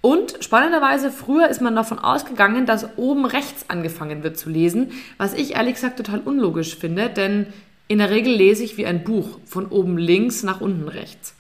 Und 0.05 0.37
spannenderweise, 0.41 1.11
früher 1.11 1.49
ist 1.49 1.63
man 1.63 1.75
davon 1.75 1.99
ausgegangen, 1.99 2.67
dass 2.67 2.99
oben 2.99 3.25
rechts 3.25 3.71
angefangen 3.71 4.23
wird 4.23 4.37
zu 4.37 4.51
lesen, 4.51 4.93
was 5.17 5.33
ich 5.33 5.55
ehrlich 5.55 5.77
gesagt 5.77 5.97
total 5.97 6.21
unlogisch 6.21 6.77
finde, 6.77 7.09
denn 7.09 7.47
in 7.89 8.01
der 8.01 8.11
Regel 8.11 8.35
lese 8.35 8.65
ich 8.65 8.77
wie 8.77 8.85
ein 8.85 9.03
Buch, 9.03 9.39
von 9.47 9.65
oben 9.65 9.97
links 9.97 10.43
nach 10.43 10.61
unten 10.61 10.89
rechts. 10.89 11.35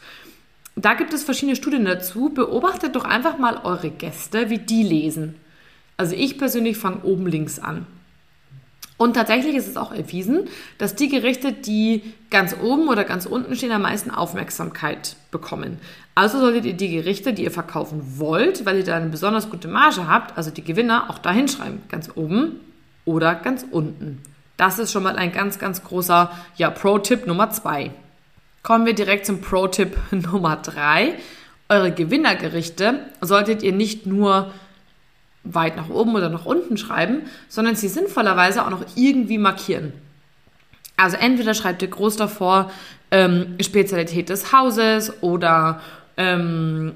Da 0.76 0.94
gibt 0.94 1.12
es 1.12 1.25
verschiedene 1.25 1.56
Studien 1.56 1.85
dazu. 1.85 2.30
Beobachtet 2.30 2.97
doch 2.97 3.04
einfach 3.04 3.37
mal 3.37 3.61
eure 3.64 3.90
Gäste, 3.90 4.49
wie 4.49 4.56
die 4.56 4.83
lesen. 4.83 5.35
Also 5.99 6.16
ich 6.16 6.38
persönlich 6.38 6.78
fange 6.78 7.02
oben 7.02 7.26
links 7.26 7.59
an. 7.59 7.87
Und 8.96 9.14
tatsächlich 9.14 9.56
ist 9.56 9.66
es 9.66 9.76
auch 9.76 9.92
erwiesen, 9.92 10.48
dass 10.78 10.94
die 10.94 11.08
Gerichte, 11.08 11.52
die 11.52 12.14
ganz 12.30 12.54
oben 12.62 12.88
oder 12.88 13.04
ganz 13.04 13.26
unten 13.26 13.56
stehen, 13.56 13.72
am 13.72 13.82
meisten 13.82 14.10
Aufmerksamkeit 14.10 15.16
bekommen. 15.32 15.78
Also 16.14 16.38
solltet 16.38 16.64
ihr 16.64 16.74
die 16.74 16.90
Gerichte, 16.90 17.32
die 17.32 17.42
ihr 17.42 17.50
verkaufen 17.50 18.18
wollt, 18.18 18.64
weil 18.64 18.78
ihr 18.78 18.84
da 18.84 18.96
eine 18.96 19.08
besonders 19.08 19.50
gute 19.50 19.66
Marge 19.66 20.06
habt, 20.06 20.36
also 20.38 20.50
die 20.50 20.62
Gewinner, 20.62 21.10
auch 21.10 21.18
da 21.18 21.32
hinschreiben. 21.32 21.82
Ganz 21.88 22.10
oben 22.14 22.60
oder 23.04 23.34
ganz 23.34 23.66
unten. 23.68 24.22
Das 24.56 24.78
ist 24.78 24.92
schon 24.92 25.02
mal 25.02 25.16
ein 25.16 25.32
ganz, 25.32 25.58
ganz 25.58 25.82
großer 25.82 26.30
ja, 26.56 26.70
Pro-Tipp 26.70 27.26
Nummer 27.26 27.50
zwei. 27.50 27.90
Kommen 28.62 28.86
wir 28.86 28.94
direkt 28.94 29.26
zum 29.26 29.40
Pro-Tipp 29.40 29.96
Nummer 30.12 30.56
drei. 30.56 31.14
Eure 31.68 31.90
Gewinnergerichte 31.90 33.00
solltet 33.20 33.64
ihr 33.64 33.72
nicht 33.72 34.06
nur 34.06 34.52
weit 35.44 35.76
nach 35.76 35.90
oben 35.90 36.14
oder 36.14 36.30
nach 36.30 36.46
unten 36.46 36.76
schreiben, 36.76 37.22
sondern 37.48 37.76
sie 37.76 37.88
sinnvollerweise 37.88 38.64
auch 38.64 38.70
noch 38.70 38.84
irgendwie 38.96 39.38
markieren. 39.38 39.92
Also 40.96 41.16
entweder 41.16 41.54
schreibt 41.54 41.82
ihr 41.82 41.88
groß 41.88 42.16
davor 42.16 42.70
ähm, 43.10 43.56
Spezialität 43.60 44.28
des 44.28 44.52
Hauses 44.52 45.22
oder 45.22 45.80
ähm, 46.16 46.92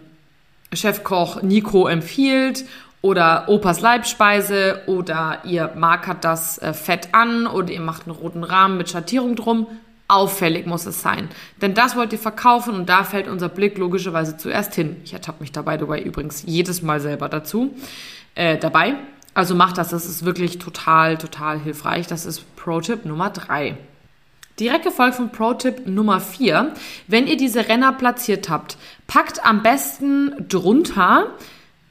Chefkoch 0.72 1.42
Nico 1.42 1.88
empfiehlt 1.88 2.64
oder 3.02 3.48
Opas 3.48 3.80
Leibspeise 3.80 4.82
oder 4.86 5.40
ihr 5.44 5.72
markert 5.76 6.24
das 6.24 6.58
äh, 6.58 6.72
Fett 6.72 7.08
an 7.12 7.46
oder 7.46 7.70
ihr 7.70 7.80
macht 7.80 8.06
einen 8.06 8.16
roten 8.16 8.44
Rahmen 8.44 8.76
mit 8.76 8.90
Schattierung 8.90 9.36
drum. 9.36 9.66
Auffällig 10.10 10.64
muss 10.64 10.86
es 10.86 11.02
sein. 11.02 11.28
Denn 11.60 11.74
das 11.74 11.94
wollt 11.94 12.12
ihr 12.12 12.18
verkaufen 12.18 12.74
und 12.74 12.88
da 12.88 13.04
fällt 13.04 13.28
unser 13.28 13.50
Blick 13.50 13.76
logischerweise 13.76 14.38
zuerst 14.38 14.74
hin. 14.74 14.96
Ich 15.04 15.12
ertappe 15.12 15.40
mich 15.40 15.52
dabei 15.52 15.76
dabei 15.76 16.00
übrigens 16.00 16.44
jedes 16.46 16.80
Mal 16.82 17.00
selber 17.00 17.28
dazu 17.28 17.74
äh, 18.38 18.57
dabei. 18.57 18.95
Also 19.35 19.54
macht 19.54 19.78
das, 19.78 19.90
das 19.90 20.07
ist 20.07 20.25
wirklich 20.25 20.59
total, 20.59 21.18
total 21.18 21.59
hilfreich. 21.59 22.07
Das 22.07 22.25
ist 22.25 22.57
Pro-Tipp 22.57 23.04
Nummer 23.04 23.30
drei. 23.30 23.76
Direkt 24.59 24.85
gefolgt 24.85 25.16
von 25.16 25.30
Pro-Tipp 25.30 25.87
Nummer 25.87 26.21
4. 26.21 26.73
Wenn 27.07 27.26
ihr 27.26 27.37
diese 27.37 27.68
Renner 27.68 27.92
platziert 27.92 28.49
habt, 28.49 28.76
packt 29.07 29.45
am 29.45 29.62
besten 29.62 30.35
drunter 30.49 31.26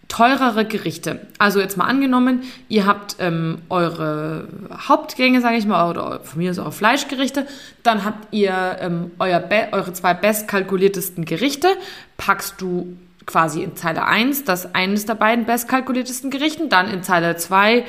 teurere 0.08 0.66
Gerichte. 0.66 1.28
Also 1.38 1.60
jetzt 1.60 1.76
mal 1.76 1.86
angenommen, 1.86 2.44
ihr 2.70 2.86
habt 2.86 3.18
ähm, 3.20 3.60
eure 3.70 4.48
Hauptgänge, 4.88 5.42
sage 5.42 5.58
ich 5.58 5.66
mal, 5.66 5.90
oder 5.90 6.22
von 6.22 6.40
mir 6.40 6.52
aus 6.52 6.60
eure 6.60 6.72
Fleischgerichte, 6.72 7.46
dann 7.84 8.06
habt 8.06 8.34
ihr 8.34 8.78
ähm, 8.80 9.12
euer 9.20 9.44
eure 9.74 9.92
zwei 9.92 10.14
bestkalkuliertesten 10.14 11.26
Gerichte, 11.26 11.68
packst 12.16 12.62
du 12.62 12.98
quasi 13.28 13.62
in 13.62 13.76
Zeile 13.76 14.06
1 14.06 14.46
das 14.46 14.74
eines 14.74 15.06
der 15.06 15.14
beiden 15.14 15.46
bestkalkuliertesten 15.46 16.32
Gerichten, 16.32 16.70
dann 16.70 16.90
in 16.90 17.04
Zeile 17.04 17.38
2 17.38 17.86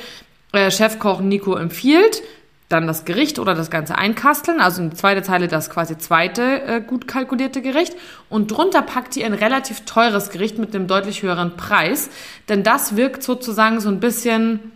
äh, 0.52 0.70
Chefkoch 0.70 1.20
Nico 1.20 1.54
empfiehlt, 1.56 2.22
dann 2.68 2.86
das 2.86 3.06
Gericht 3.06 3.38
oder 3.38 3.54
das 3.54 3.70
Ganze 3.70 3.96
einkasteln, 3.96 4.60
also 4.60 4.82
in 4.82 4.90
die 4.90 4.96
zweite 4.96 5.22
Zeile 5.22 5.48
das 5.48 5.70
quasi 5.70 5.96
zweite 5.96 6.62
äh, 6.62 6.80
gut 6.80 7.08
kalkulierte 7.08 7.62
Gericht. 7.62 7.94
Und 8.28 8.50
drunter 8.50 8.82
packt 8.82 9.16
ihr 9.16 9.24
ein 9.24 9.32
relativ 9.32 9.86
teures 9.86 10.28
Gericht 10.28 10.58
mit 10.58 10.74
einem 10.74 10.86
deutlich 10.86 11.22
höheren 11.22 11.56
Preis, 11.56 12.10
denn 12.50 12.62
das 12.62 12.96
wirkt 12.96 13.22
sozusagen 13.22 13.80
so 13.80 13.88
ein 13.88 14.00
bisschen, 14.00 14.72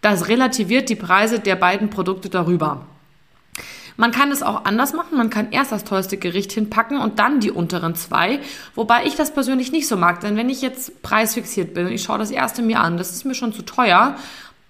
das 0.00 0.28
relativiert 0.28 0.88
die 0.88 0.96
Preise 0.96 1.40
der 1.40 1.56
beiden 1.56 1.90
Produkte 1.90 2.28
darüber. 2.28 2.86
Man 3.96 4.10
kann 4.10 4.32
es 4.32 4.42
auch 4.42 4.64
anders 4.64 4.92
machen. 4.92 5.16
Man 5.16 5.30
kann 5.30 5.52
erst 5.52 5.72
das 5.72 5.84
teuerste 5.84 6.16
Gericht 6.16 6.52
hinpacken 6.52 6.98
und 6.98 7.18
dann 7.18 7.40
die 7.40 7.50
unteren 7.50 7.94
zwei. 7.94 8.40
Wobei 8.74 9.04
ich 9.06 9.14
das 9.14 9.32
persönlich 9.32 9.72
nicht 9.72 9.86
so 9.86 9.96
mag. 9.96 10.20
Denn 10.20 10.36
wenn 10.36 10.48
ich 10.48 10.62
jetzt 10.62 11.02
preisfixiert 11.02 11.74
bin 11.74 11.86
und 11.86 11.92
ich 11.92 12.02
schaue 12.02 12.18
das 12.18 12.30
erste 12.30 12.62
mir 12.62 12.80
an, 12.80 12.96
das 12.96 13.10
ist 13.10 13.24
mir 13.24 13.34
schon 13.34 13.52
zu 13.52 13.62
teuer, 13.62 14.16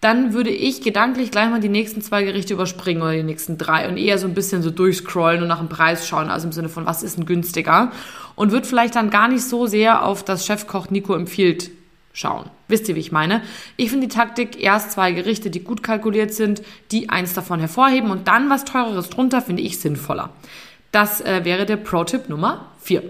dann 0.00 0.34
würde 0.34 0.50
ich 0.50 0.82
gedanklich 0.82 1.30
gleich 1.30 1.48
mal 1.48 1.60
die 1.60 1.70
nächsten 1.70 2.02
zwei 2.02 2.24
Gerichte 2.24 2.52
überspringen 2.52 3.00
oder 3.00 3.12
die 3.12 3.22
nächsten 3.22 3.56
drei 3.56 3.88
und 3.88 3.96
eher 3.96 4.18
so 4.18 4.26
ein 4.26 4.34
bisschen 4.34 4.62
so 4.62 4.70
durchscrollen 4.70 5.40
und 5.40 5.48
nach 5.48 5.60
dem 5.60 5.70
Preis 5.70 6.06
schauen, 6.06 6.28
also 6.28 6.46
im 6.46 6.52
Sinne 6.52 6.68
von, 6.68 6.84
was 6.84 7.02
ist 7.02 7.16
denn 7.16 7.24
günstiger 7.24 7.90
und 8.34 8.52
würde 8.52 8.66
vielleicht 8.66 8.96
dann 8.96 9.08
gar 9.08 9.28
nicht 9.28 9.44
so 9.44 9.66
sehr 9.66 10.04
auf 10.04 10.22
das 10.22 10.44
Chefkoch 10.44 10.90
Nico 10.90 11.14
empfiehlt 11.14 11.70
schauen. 12.14 12.48
Wisst 12.68 12.88
ihr, 12.88 12.94
wie 12.94 13.00
ich 13.00 13.12
meine? 13.12 13.42
Ich 13.76 13.90
finde 13.90 14.06
die 14.06 14.14
Taktik, 14.14 14.62
erst 14.62 14.92
zwei 14.92 15.12
Gerichte, 15.12 15.50
die 15.50 15.62
gut 15.62 15.82
kalkuliert 15.82 16.32
sind, 16.32 16.62
die 16.90 17.10
eins 17.10 17.34
davon 17.34 17.60
hervorheben 17.60 18.10
und 18.10 18.26
dann 18.26 18.48
was 18.48 18.64
teureres 18.64 19.10
drunter, 19.10 19.42
finde 19.42 19.62
ich 19.62 19.78
sinnvoller. 19.78 20.30
Das 20.92 21.20
äh, 21.20 21.44
wäre 21.44 21.66
der 21.66 21.76
Pro-Tipp 21.76 22.30
Nummer 22.30 22.72
vier 22.80 23.02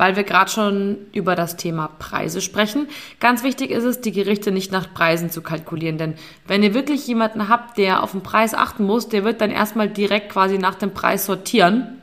weil 0.00 0.16
wir 0.16 0.24
gerade 0.24 0.50
schon 0.50 0.96
über 1.12 1.34
das 1.34 1.58
Thema 1.58 1.90
Preise 1.98 2.40
sprechen. 2.40 2.88
Ganz 3.20 3.42
wichtig 3.42 3.70
ist 3.70 3.84
es, 3.84 4.00
die 4.00 4.12
Gerichte 4.12 4.50
nicht 4.50 4.72
nach 4.72 4.94
Preisen 4.94 5.28
zu 5.28 5.42
kalkulieren, 5.42 5.98
denn 5.98 6.14
wenn 6.46 6.62
ihr 6.62 6.72
wirklich 6.72 7.06
jemanden 7.06 7.50
habt, 7.50 7.76
der 7.76 8.02
auf 8.02 8.12
den 8.12 8.22
Preis 8.22 8.54
achten 8.54 8.84
muss, 8.84 9.10
der 9.10 9.24
wird 9.24 9.42
dann 9.42 9.50
erstmal 9.50 9.90
direkt 9.90 10.30
quasi 10.30 10.56
nach 10.56 10.76
dem 10.76 10.94
Preis 10.94 11.26
sortieren 11.26 12.00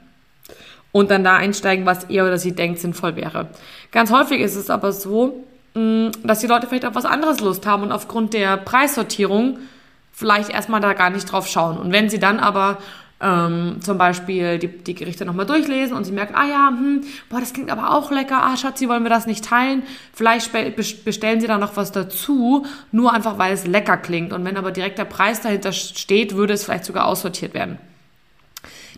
und 0.91 1.10
dann 1.10 1.24
da 1.24 1.38
einsteigen, 1.38 1.88
was 1.88 2.03
er 2.03 2.25
oder 2.25 2.38
sie 2.38 2.51
denkt 2.51 2.77
sinnvoll 2.77 3.15
wäre. 3.15 3.50
Ganz 3.91 4.12
häufig 4.12 4.41
ist 4.41 4.55
es 4.55 4.69
aber 4.69 4.91
so, 4.91 5.47
dass 6.24 6.39
die 6.39 6.48
Leute 6.48 6.67
vielleicht 6.67 6.86
auf 6.86 6.96
was 6.96 7.05
anderes 7.05 7.39
Lust 7.39 7.65
haben 7.65 7.84
und 7.84 7.91
aufgrund 7.91 8.34
der 8.34 8.57
Preissortierung 8.57 9.60
vielleicht 10.12 10.50
erstmal 10.50 10.81
da 10.81 10.93
gar 10.93 11.10
nicht 11.10 11.31
drauf 11.31 11.48
schauen. 11.48 11.77
Und 11.77 11.91
wenn 11.91 12.10
sie 12.10 12.19
dann 12.19 12.39
aber 12.39 12.79
ähm, 13.19 13.77
zum 13.81 13.98
Beispiel 13.98 14.60
die, 14.60 14.67
die 14.67 14.93
Gerichte 14.93 15.25
nochmal 15.25 15.46
durchlesen 15.46 15.96
und 15.96 16.03
sie 16.03 16.12
merken, 16.12 16.36
ah 16.36 16.48
ja, 16.48 16.67
hm, 16.69 17.01
boah, 17.29 17.39
das 17.39 17.53
klingt 17.53 17.72
aber 17.72 17.93
auch 17.93 18.12
lecker, 18.12 18.43
ah 18.43 18.55
Schatzi, 18.55 18.88
wollen 18.89 19.03
wir 19.03 19.10
das 19.10 19.25
nicht 19.25 19.46
teilen? 19.46 19.84
Vielleicht 20.13 20.51
bestellen 21.03 21.41
sie 21.41 21.48
da 21.48 21.57
noch 21.57 21.75
was 21.77 21.91
dazu, 21.91 22.65
nur 22.91 23.13
einfach, 23.13 23.38
weil 23.38 23.53
es 23.53 23.65
lecker 23.65 23.98
klingt. 23.98 24.34
Und 24.34 24.46
wenn 24.46 24.57
aber 24.57 24.72
direkt 24.72 25.00
der 25.00 25.05
Preis 25.05 25.41
dahinter 25.41 25.72
steht, 25.72 26.36
würde 26.36 26.53
es 26.53 26.65
vielleicht 26.65 26.86
sogar 26.86 27.05
aussortiert 27.05 27.53
werden. 27.53 27.79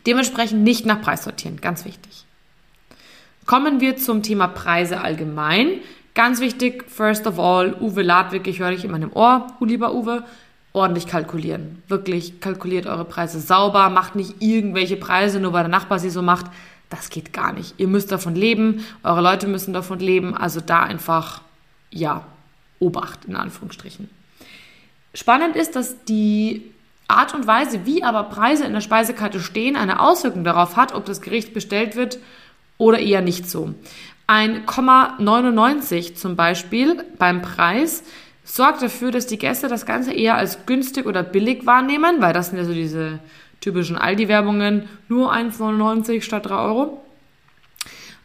Dementsprechend 0.05 0.63
nicht 0.63 0.86
nach 0.86 1.01
Preis 1.01 1.24
sortieren, 1.24 1.59
ganz 1.62 1.86
wichtig. 1.86 2.25
Kommen 3.45 3.81
wir 3.81 3.98
zum 3.98 4.21
Thema 4.21 4.48
Preise 4.48 5.01
allgemein. 5.01 5.79
Ganz 6.20 6.42
wichtig, 6.42 6.84
first 6.90 7.28
of 7.28 7.40
all, 7.40 7.78
Uwe 7.80 8.02
Ladwig, 8.02 8.46
ich 8.46 8.60
höre 8.60 8.72
dich 8.72 8.84
in 8.84 8.92
meinem 8.92 9.14
Ohr, 9.14 9.48
lieber 9.62 9.94
Uwe, 9.94 10.26
ordentlich 10.74 11.08
kalkulieren. 11.08 11.82
Wirklich 11.88 12.42
kalkuliert 12.42 12.88
eure 12.88 13.06
Preise 13.06 13.40
sauber, 13.40 13.90
macht 13.90 14.16
nicht 14.16 14.42
irgendwelche 14.42 14.98
Preise, 14.98 15.40
nur 15.40 15.54
weil 15.54 15.64
der 15.64 15.70
Nachbar 15.70 15.98
sie 15.98 16.10
so 16.10 16.22
macht. 16.22 16.48
Das 16.90 17.10
geht 17.10 17.32
gar 17.32 17.54
nicht. 17.54 17.76
Ihr 17.78 17.88
müsst 17.88 18.12
davon 18.12 18.36
leben, 18.36 18.86
eure 19.02 19.22
Leute 19.22 19.48
müssen 19.48 19.72
davon 19.72 20.00
leben, 20.00 20.36
also 20.36 20.60
da 20.60 20.84
einfach, 20.84 21.42
ja, 21.90 22.26
Obacht 22.80 23.24
in 23.24 23.38
Anführungsstrichen. 23.38 24.10
Spannend 25.14 25.56
ist, 25.56 25.78
dass 25.78 26.04
die 26.04 26.70
Art 27.08 27.34
und 27.34 27.48
Weise, 27.48 27.86
wie 27.86 28.04
aber 28.04 28.24
Preise 28.24 28.66
in 28.66 28.74
der 28.74 28.82
Speisekarte 28.82 29.40
stehen, 29.40 29.78
eine 29.78 30.02
Auswirkung 30.02 30.44
darauf 30.44 30.76
hat, 30.76 30.94
ob 30.94 31.06
das 31.06 31.22
Gericht 31.22 31.54
bestellt 31.54 31.96
wird 31.96 32.20
oder 32.78 32.98
eher 33.00 33.22
nicht 33.22 33.50
so. 33.50 33.74
Ein 34.31 34.67
Komma 34.67 35.15
99 35.17 36.15
zum 36.15 36.36
Beispiel 36.36 37.03
beim 37.17 37.41
Preis 37.41 38.03
sorgt 38.43 38.83
dafür, 38.83 39.09
dass 39.09 39.25
die 39.25 39.39
Gäste 39.39 39.67
das 39.67 39.88
Ganze 39.88 40.13
eher 40.13 40.36
als 40.36 40.67
günstig 40.67 41.07
oder 41.07 41.24
billig 41.24 41.65
wahrnehmen, 41.65 42.21
weil 42.21 42.31
das 42.31 42.50
sind 42.50 42.59
ja 42.59 42.63
so 42.63 42.71
diese 42.71 43.17
typischen 43.59 43.98
Aldi-Werbungen, 43.98 44.88
nur 45.07 45.33
1,99 45.33 46.21
statt 46.21 46.45
3 46.45 46.55
Euro. 46.57 47.03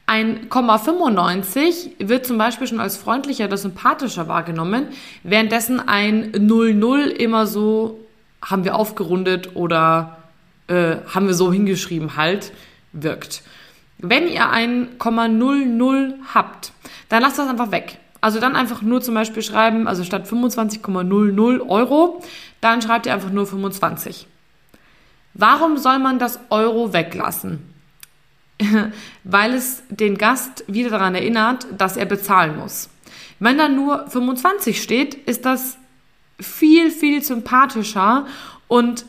Ein 0.04 0.50
Komma 0.50 0.76
95 0.76 1.92
wird 2.00 2.26
zum 2.26 2.36
Beispiel 2.36 2.66
schon 2.66 2.80
als 2.80 2.98
freundlicher 2.98 3.46
oder 3.46 3.56
sympathischer 3.56 4.28
wahrgenommen, 4.28 4.88
währenddessen 5.22 5.80
ein 5.80 6.32
00 6.32 7.06
immer 7.12 7.46
so 7.46 7.98
haben 8.42 8.64
wir 8.64 8.74
aufgerundet 8.74 9.56
oder 9.56 10.18
äh, 10.66 10.96
haben 11.14 11.28
wir 11.28 11.34
so 11.34 11.50
hingeschrieben 11.50 12.18
halt 12.18 12.52
wirkt. 12.92 13.42
Wenn 14.08 14.28
ihr 14.28 14.50
ein 14.50 14.98
Komma 14.98 15.28
00 15.28 16.14
habt, 16.34 16.72
dann 17.08 17.22
lasst 17.22 17.38
das 17.38 17.48
einfach 17.48 17.70
weg. 17.70 17.98
Also 18.20 18.40
dann 18.40 18.56
einfach 18.56 18.80
nur 18.80 19.02
zum 19.02 19.14
Beispiel 19.14 19.42
schreiben, 19.42 19.86
also 19.86 20.02
statt 20.04 20.26
25,00 20.26 21.68
Euro, 21.68 22.22
dann 22.60 22.80
schreibt 22.80 23.06
ihr 23.06 23.14
einfach 23.14 23.30
nur 23.30 23.46
25. 23.46 24.26
Warum 25.34 25.76
soll 25.76 25.98
man 25.98 26.18
das 26.18 26.40
Euro 26.50 26.92
weglassen? 26.92 27.74
weil 29.24 29.54
es 29.54 29.82
den 29.88 30.16
Gast 30.16 30.64
wieder 30.66 30.90
daran 30.90 31.14
erinnert, 31.14 31.66
dass 31.76 31.96
er 31.96 32.06
bezahlen 32.06 32.56
muss. 32.56 32.88
Wenn 33.38 33.58
da 33.58 33.68
nur 33.68 34.08
25 34.08 34.80
steht, 34.80 35.14
ist 35.14 35.44
das 35.44 35.76
viel, 36.40 36.90
viel 36.90 37.22
sympathischer 37.22 38.26
und 38.68 39.06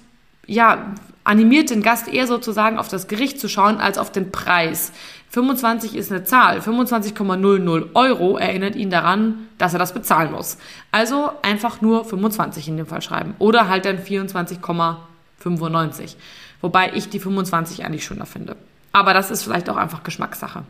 ja, 0.47 0.93
animiert 1.25 1.69
den 1.69 1.83
Gast 1.83 2.07
eher 2.07 2.27
sozusagen 2.27 2.77
auf 2.77 2.87
das 2.87 3.09
Gericht 3.09 3.41
zu 3.41 3.49
schauen 3.49 3.79
als 3.79 3.97
auf 3.97 4.09
den 4.11 4.31
Preis. 4.31 4.93
25 5.31 5.95
ist 5.95 6.11
eine 6.11 6.23
Zahl. 6.23 6.59
25,00 6.59 7.87
Euro 7.93 8.37
erinnert 8.37 8.77
ihn 8.77 8.89
daran, 8.89 9.49
dass 9.57 9.73
er 9.73 9.79
das 9.79 9.93
bezahlen 9.93 10.31
muss. 10.31 10.57
Also 10.93 11.31
einfach 11.41 11.81
nur 11.81 12.05
25 12.05 12.69
in 12.69 12.77
dem 12.77 12.85
Fall 12.85 13.01
schreiben. 13.01 13.35
Oder 13.39 13.67
halt 13.67 13.83
dann 13.83 13.97
24,95. 13.97 16.15
Wobei 16.61 16.93
ich 16.93 17.09
die 17.09 17.19
25 17.19 17.83
eigentlich 17.83 18.05
schöner 18.05 18.25
finde. 18.25 18.55
Aber 18.93 19.13
das 19.13 19.29
ist 19.29 19.43
vielleicht 19.43 19.69
auch 19.69 19.75
einfach 19.75 20.03
Geschmackssache. 20.03 20.63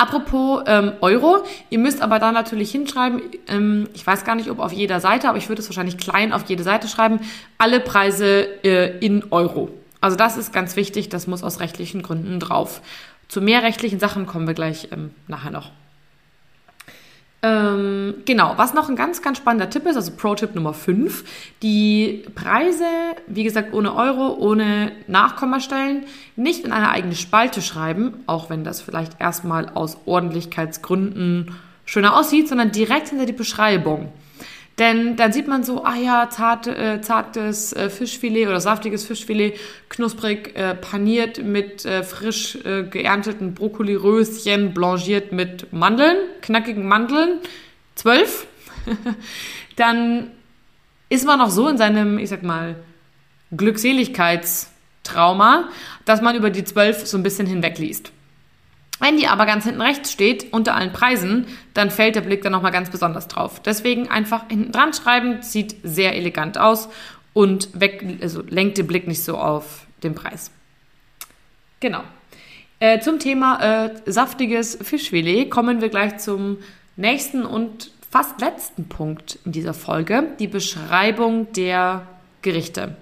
Apropos 0.00 0.62
ähm, 0.66 0.92
Euro, 1.02 1.44
ihr 1.68 1.78
müsst 1.78 2.00
aber 2.00 2.18
da 2.18 2.32
natürlich 2.32 2.70
hinschreiben, 2.70 3.20
ähm, 3.46 3.86
ich 3.92 4.06
weiß 4.06 4.24
gar 4.24 4.34
nicht, 4.34 4.48
ob 4.48 4.58
auf 4.58 4.72
jeder 4.72 4.98
Seite, 4.98 5.28
aber 5.28 5.36
ich 5.36 5.50
würde 5.50 5.60
es 5.60 5.68
wahrscheinlich 5.68 5.98
klein 5.98 6.32
auf 6.32 6.44
jede 6.48 6.62
Seite 6.62 6.88
schreiben, 6.88 7.20
alle 7.58 7.80
Preise 7.80 8.46
äh, 8.64 8.96
in 9.04 9.30
Euro. 9.30 9.68
Also 10.00 10.16
das 10.16 10.38
ist 10.38 10.54
ganz 10.54 10.74
wichtig, 10.74 11.10
das 11.10 11.26
muss 11.26 11.42
aus 11.42 11.60
rechtlichen 11.60 12.00
Gründen 12.00 12.40
drauf. 12.40 12.80
Zu 13.28 13.42
mehr 13.42 13.62
rechtlichen 13.62 14.00
Sachen 14.00 14.24
kommen 14.24 14.46
wir 14.46 14.54
gleich 14.54 14.88
ähm, 14.90 15.10
nachher 15.28 15.50
noch. 15.50 15.70
Ähm, 17.42 18.16
genau, 18.26 18.54
was 18.56 18.74
noch 18.74 18.90
ein 18.90 18.96
ganz, 18.96 19.22
ganz 19.22 19.38
spannender 19.38 19.70
Tipp 19.70 19.86
ist, 19.86 19.96
also 19.96 20.12
Pro-Tipp 20.12 20.54
Nummer 20.54 20.74
5, 20.74 21.24
die 21.62 22.24
Preise, 22.34 22.84
wie 23.28 23.44
gesagt, 23.44 23.72
ohne 23.72 23.94
Euro, 23.96 24.34
ohne 24.34 24.92
Nachkommastellen, 25.06 26.04
nicht 26.36 26.66
in 26.66 26.72
eine 26.72 26.90
eigene 26.90 27.14
Spalte 27.14 27.62
schreiben, 27.62 28.22
auch 28.26 28.50
wenn 28.50 28.62
das 28.62 28.82
vielleicht 28.82 29.20
erstmal 29.20 29.70
aus 29.70 29.96
Ordentlichkeitsgründen 30.04 31.56
schöner 31.86 32.14
aussieht, 32.16 32.48
sondern 32.48 32.72
direkt 32.72 33.08
hinter 33.08 33.26
die 33.26 33.32
Beschreibung. 33.32 34.12
Denn 34.78 35.16
dann 35.16 35.32
sieht 35.32 35.46
man 35.46 35.62
so, 35.62 35.84
ah 35.84 35.96
ja, 35.96 36.30
zart, 36.30 36.66
äh, 36.66 37.02
zartes 37.02 37.74
äh, 37.74 37.90
Fischfilet 37.90 38.46
oder 38.46 38.60
saftiges 38.60 39.04
Fischfilet, 39.04 39.58
knusprig 39.90 40.56
äh, 40.56 40.74
paniert 40.74 41.44
mit 41.44 41.84
äh, 41.84 42.02
frisch 42.02 42.56
äh, 42.64 42.84
geernteten 42.84 43.52
Brokkoliröschen, 43.52 44.72
blanchiert 44.72 45.32
mit 45.32 45.70
Mandeln, 45.72 46.16
knackigen 46.40 46.88
Mandeln, 46.88 47.40
zwölf. 47.94 48.46
dann 49.76 50.30
ist 51.10 51.26
man 51.26 51.42
auch 51.42 51.50
so 51.50 51.68
in 51.68 51.76
seinem, 51.76 52.18
ich 52.18 52.30
sag 52.30 52.42
mal, 52.42 52.76
Glückseligkeitstrauma, 53.54 55.68
dass 56.04 56.22
man 56.22 56.36
über 56.36 56.50
die 56.50 56.62
zwölf 56.64 57.06
so 57.06 57.18
ein 57.18 57.22
bisschen 57.22 57.46
hinwegliest. 57.46 58.12
Wenn 59.00 59.16
die 59.16 59.26
aber 59.26 59.46
ganz 59.46 59.64
hinten 59.64 59.80
rechts 59.80 60.12
steht, 60.12 60.52
unter 60.52 60.76
allen 60.76 60.92
Preisen, 60.92 61.46
dann 61.74 61.90
fällt 61.90 62.16
der 62.16 62.20
Blick 62.20 62.42
dann 62.42 62.52
nochmal 62.52 62.70
ganz 62.70 62.90
besonders 62.90 63.28
drauf. 63.28 63.60
Deswegen 63.60 64.08
einfach 64.08 64.48
hinten 64.48 64.72
dran 64.72 64.92
schreiben, 64.92 65.42
sieht 65.42 65.76
sehr 65.82 66.14
elegant 66.14 66.58
aus 66.58 66.88
und 67.32 67.80
weg, 67.80 68.04
also 68.20 68.42
lenkt 68.46 68.78
den 68.78 68.86
Blick 68.86 69.08
nicht 69.08 69.24
so 69.24 69.38
auf 69.38 69.86
den 70.02 70.14
Preis. 70.14 70.50
Genau. 71.80 72.02
Äh, 72.78 73.00
zum 73.00 73.18
Thema 73.18 73.86
äh, 73.86 73.90
saftiges 74.06 74.78
Fischfilet 74.80 75.50
kommen 75.50 75.80
wir 75.80 75.88
gleich 75.88 76.18
zum 76.18 76.58
nächsten 76.96 77.44
und 77.44 77.90
fast 78.10 78.40
letzten 78.40 78.88
Punkt 78.88 79.38
in 79.44 79.52
dieser 79.52 79.74
Folge, 79.74 80.24
die 80.38 80.48
Beschreibung 80.48 81.52
der 81.52 82.06
Gerichte. 82.42 82.96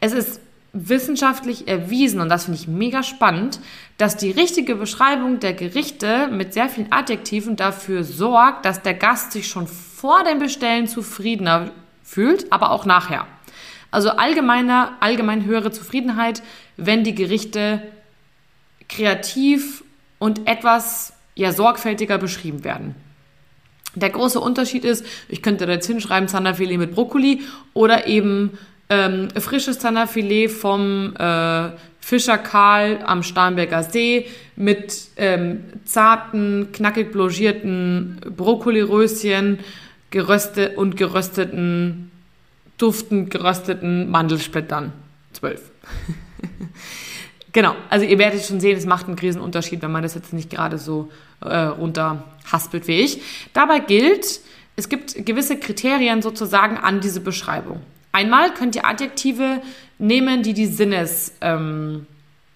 Es 0.00 0.12
ist 0.12 0.40
wissenschaftlich 0.72 1.66
erwiesen, 1.66 2.20
und 2.20 2.28
das 2.28 2.44
finde 2.44 2.60
ich 2.60 2.68
mega 2.68 3.02
spannend, 3.02 3.60
dass 3.98 4.16
die 4.16 4.30
richtige 4.30 4.76
Beschreibung 4.76 5.40
der 5.40 5.52
Gerichte 5.52 6.28
mit 6.28 6.54
sehr 6.54 6.68
vielen 6.68 6.92
Adjektiven 6.92 7.56
dafür 7.56 8.04
sorgt, 8.04 8.64
dass 8.64 8.82
der 8.82 8.94
Gast 8.94 9.32
sich 9.32 9.48
schon 9.48 9.66
vor 9.66 10.22
dem 10.24 10.38
Bestellen 10.38 10.86
zufriedener 10.86 11.70
fühlt, 12.04 12.52
aber 12.52 12.70
auch 12.70 12.84
nachher. 12.84 13.26
Also 13.90 14.10
allgemeiner, 14.10 14.92
allgemein 15.00 15.44
höhere 15.44 15.72
Zufriedenheit, 15.72 16.42
wenn 16.76 17.02
die 17.02 17.14
Gerichte 17.14 17.82
kreativ 18.88 19.82
und 20.18 20.46
etwas 20.46 21.12
ja, 21.34 21.52
sorgfältiger 21.52 22.18
beschrieben 22.18 22.62
werden. 22.62 22.94
Der 23.96 24.10
große 24.10 24.38
Unterschied 24.38 24.84
ist, 24.84 25.04
ich 25.28 25.42
könnte 25.42 25.66
da 25.66 25.72
jetzt 25.72 25.86
hinschreiben, 25.86 26.28
Zanderfilet 26.28 26.78
mit 26.78 26.94
Brokkoli 26.94 27.42
oder 27.74 28.06
eben 28.06 28.56
ähm, 28.90 29.28
frisches 29.38 29.78
Tannerfilet 29.78 30.48
vom 30.48 31.14
äh, 31.16 31.70
Fischer 32.00 32.38
Karl 32.38 32.98
am 33.04 33.22
Starnberger 33.22 33.84
See 33.84 34.26
mit 34.56 35.08
ähm, 35.16 35.64
zarten, 35.84 36.72
knackig 36.72 37.12
blanchierten 37.12 38.20
Brokkoliröschen 38.36 39.60
geröstet 40.10 40.76
und 40.76 40.96
gerösteten, 40.96 42.10
duftend 42.78 43.30
gerösteten 43.30 44.10
Mandelsplittern. 44.10 44.92
Zwölf. 45.32 45.70
genau, 47.52 47.76
also 47.88 48.04
ihr 48.04 48.18
werdet 48.18 48.44
schon 48.44 48.58
sehen, 48.58 48.76
es 48.76 48.86
macht 48.86 49.06
einen 49.06 49.18
Riesenunterschied, 49.18 49.80
wenn 49.82 49.92
man 49.92 50.02
das 50.02 50.14
jetzt 50.14 50.32
nicht 50.32 50.50
gerade 50.50 50.78
so 50.78 51.10
äh, 51.40 51.56
runter 51.56 52.24
wie 52.86 52.92
ich. 52.92 53.22
Dabei 53.52 53.78
gilt, 53.78 54.40
es 54.74 54.88
gibt 54.88 55.24
gewisse 55.24 55.56
Kriterien 55.60 56.22
sozusagen 56.22 56.76
an 56.76 57.00
diese 57.00 57.20
Beschreibung. 57.20 57.80
Einmal 58.12 58.52
könnt 58.54 58.76
ihr 58.76 58.84
Adjektive 58.84 59.62
nehmen, 59.98 60.42
die 60.42 60.54
die 60.54 60.66
Sinnes, 60.66 61.34
ähm, 61.40 62.06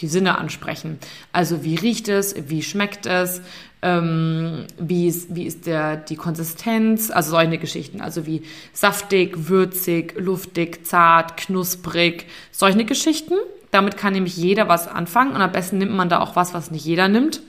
die 0.00 0.08
Sinne 0.08 0.38
ansprechen. 0.38 0.98
Also 1.32 1.62
wie 1.62 1.76
riecht 1.76 2.08
es, 2.08 2.34
wie 2.48 2.62
schmeckt 2.62 3.06
es, 3.06 3.40
ähm, 3.82 4.66
wie, 4.78 5.06
ist, 5.06 5.34
wie 5.34 5.44
ist 5.44 5.66
der, 5.66 5.96
die 5.96 6.16
Konsistenz, 6.16 7.10
also 7.10 7.30
solche 7.30 7.58
Geschichten. 7.58 8.00
Also 8.00 8.26
wie 8.26 8.42
saftig, 8.72 9.48
würzig, 9.48 10.14
luftig, 10.18 10.86
zart, 10.86 11.36
knusprig, 11.36 12.26
solche 12.50 12.84
Geschichten. 12.84 13.34
Damit 13.70 13.96
kann 13.96 14.14
nämlich 14.14 14.36
jeder 14.36 14.68
was 14.68 14.88
anfangen 14.88 15.32
und 15.32 15.42
am 15.42 15.52
besten 15.52 15.78
nimmt 15.78 15.92
man 15.92 16.08
da 16.08 16.20
auch 16.20 16.34
was, 16.34 16.54
was 16.54 16.70
nicht 16.70 16.84
jeder 16.84 17.08
nimmt. 17.08 17.42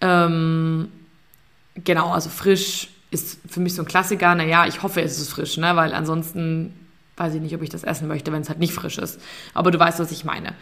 Ähm, 0.00 0.88
genau, 1.74 2.12
also 2.12 2.30
frisch, 2.30 2.88
ist 3.10 3.40
für 3.48 3.60
mich 3.60 3.74
so 3.74 3.82
ein 3.82 3.88
Klassiker. 3.88 4.34
Naja, 4.34 4.66
ich 4.66 4.82
hoffe, 4.82 5.00
es 5.00 5.18
ist 5.18 5.30
frisch, 5.30 5.56
ne? 5.56 5.76
weil 5.76 5.94
ansonsten 5.94 6.74
weiß 7.16 7.34
ich 7.34 7.40
nicht, 7.40 7.54
ob 7.54 7.62
ich 7.62 7.70
das 7.70 7.82
essen 7.82 8.08
möchte, 8.08 8.30
wenn 8.30 8.42
es 8.42 8.48
halt 8.48 8.58
nicht 8.58 8.74
frisch 8.74 8.98
ist. 8.98 9.20
Aber 9.54 9.70
du 9.70 9.78
weißt, 9.78 9.98
was 9.98 10.10
ich 10.10 10.24
meine. 10.24 10.52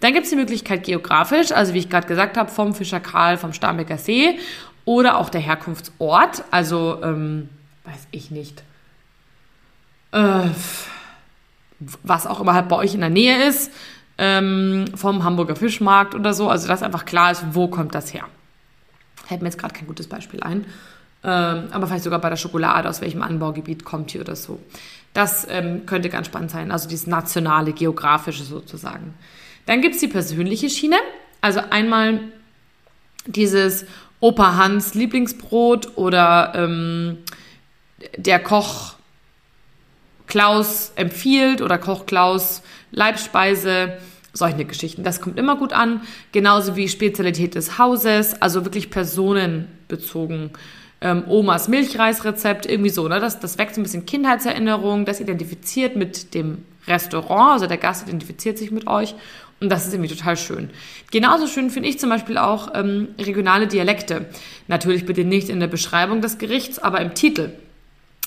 Dann 0.00 0.12
gibt 0.12 0.24
es 0.24 0.30
die 0.30 0.36
Möglichkeit 0.36 0.84
geografisch, 0.84 1.50
also 1.50 1.74
wie 1.74 1.78
ich 1.78 1.90
gerade 1.90 2.06
gesagt 2.06 2.36
habe, 2.36 2.50
vom 2.50 2.74
Fischer 2.74 3.00
Karl, 3.00 3.36
vom 3.36 3.52
Starnberger 3.52 3.98
See 3.98 4.38
oder 4.84 5.18
auch 5.18 5.28
der 5.28 5.40
Herkunftsort. 5.40 6.44
Also, 6.52 7.00
ähm, 7.02 7.48
weiß 7.84 8.06
ich 8.12 8.30
nicht. 8.30 8.62
Äh, 10.12 10.50
was 12.04 12.26
auch 12.28 12.40
immer 12.40 12.54
halt 12.54 12.68
bei 12.68 12.76
euch 12.76 12.94
in 12.94 13.00
der 13.00 13.10
Nähe 13.10 13.48
ist, 13.48 13.72
ähm, 14.16 14.84
vom 14.94 15.24
Hamburger 15.24 15.56
Fischmarkt 15.56 16.14
oder 16.14 16.32
so. 16.32 16.48
Also, 16.48 16.68
dass 16.68 16.84
einfach 16.84 17.06
klar 17.06 17.32
ist, 17.32 17.44
wo 17.50 17.66
kommt 17.66 17.92
das 17.96 18.14
her. 18.14 18.26
Fällt 19.26 19.42
mir 19.42 19.48
jetzt 19.48 19.58
gerade 19.58 19.74
kein 19.74 19.88
gutes 19.88 20.06
Beispiel 20.06 20.44
ein 20.44 20.64
ähm, 21.24 21.68
aber 21.70 21.86
vielleicht 21.86 22.04
sogar 22.04 22.20
bei 22.20 22.28
der 22.28 22.36
Schokolade, 22.36 22.88
aus 22.88 23.00
welchem 23.00 23.22
Anbaugebiet 23.22 23.84
kommt 23.84 24.10
hier 24.10 24.20
oder 24.20 24.36
so. 24.36 24.60
Das 25.14 25.46
ähm, 25.48 25.86
könnte 25.86 26.10
ganz 26.10 26.26
spannend 26.26 26.50
sein, 26.50 26.70
also 26.70 26.88
dieses 26.88 27.06
nationale, 27.06 27.72
geografische 27.72 28.44
sozusagen. 28.44 29.14
Dann 29.66 29.80
gibt 29.80 29.94
es 29.94 30.00
die 30.00 30.08
persönliche 30.08 30.68
Schiene, 30.68 30.96
also 31.40 31.60
einmal 31.70 32.20
dieses 33.26 33.86
Opa 34.20 34.56
Hans 34.56 34.94
Lieblingsbrot 34.94 35.96
oder 35.96 36.52
ähm, 36.54 37.18
der 38.16 38.38
Koch 38.38 38.94
Klaus 40.26 40.92
empfiehlt 40.96 41.62
oder 41.62 41.78
Koch 41.78 42.06
Klaus 42.06 42.62
Leibspeise, 42.90 43.98
solche 44.32 44.64
Geschichten. 44.64 45.04
Das 45.04 45.20
kommt 45.20 45.38
immer 45.38 45.56
gut 45.56 45.72
an, 45.72 46.02
genauso 46.32 46.76
wie 46.76 46.88
Spezialität 46.88 47.54
des 47.54 47.78
Hauses, 47.78 48.40
also 48.42 48.64
wirklich 48.64 48.90
personenbezogen 48.90 50.50
ähm, 51.04 51.24
Omas 51.28 51.68
Milchreisrezept, 51.68 52.66
irgendwie 52.66 52.90
so. 52.90 53.06
Ne? 53.06 53.20
Das, 53.20 53.38
das 53.38 53.58
weckt 53.58 53.74
so 53.74 53.80
ein 53.80 53.84
bisschen 53.84 54.06
Kindheitserinnerung, 54.06 55.04
das 55.04 55.20
identifiziert 55.20 55.94
mit 55.94 56.34
dem 56.34 56.64
Restaurant, 56.88 57.52
also 57.52 57.66
der 57.66 57.76
Gast 57.76 58.08
identifiziert 58.08 58.58
sich 58.58 58.70
mit 58.70 58.86
euch 58.86 59.14
Und 59.60 59.70
das 59.70 59.86
ist 59.86 59.94
irgendwie 59.94 60.14
total 60.14 60.36
schön. 60.36 60.70
Genauso 61.10 61.46
schön 61.46 61.70
finde 61.70 61.90
ich 61.90 61.98
zum 61.98 62.10
Beispiel 62.10 62.38
auch 62.38 62.72
ähm, 62.74 63.08
regionale 63.18 63.66
Dialekte. 63.66 64.26
Natürlich 64.66 65.04
bitte 65.04 65.24
nicht 65.24 65.50
in 65.50 65.60
der 65.60 65.68
Beschreibung 65.68 66.22
des 66.22 66.38
Gerichts, 66.38 66.78
aber 66.78 67.00
im 67.00 67.14
Titel. 67.14 67.50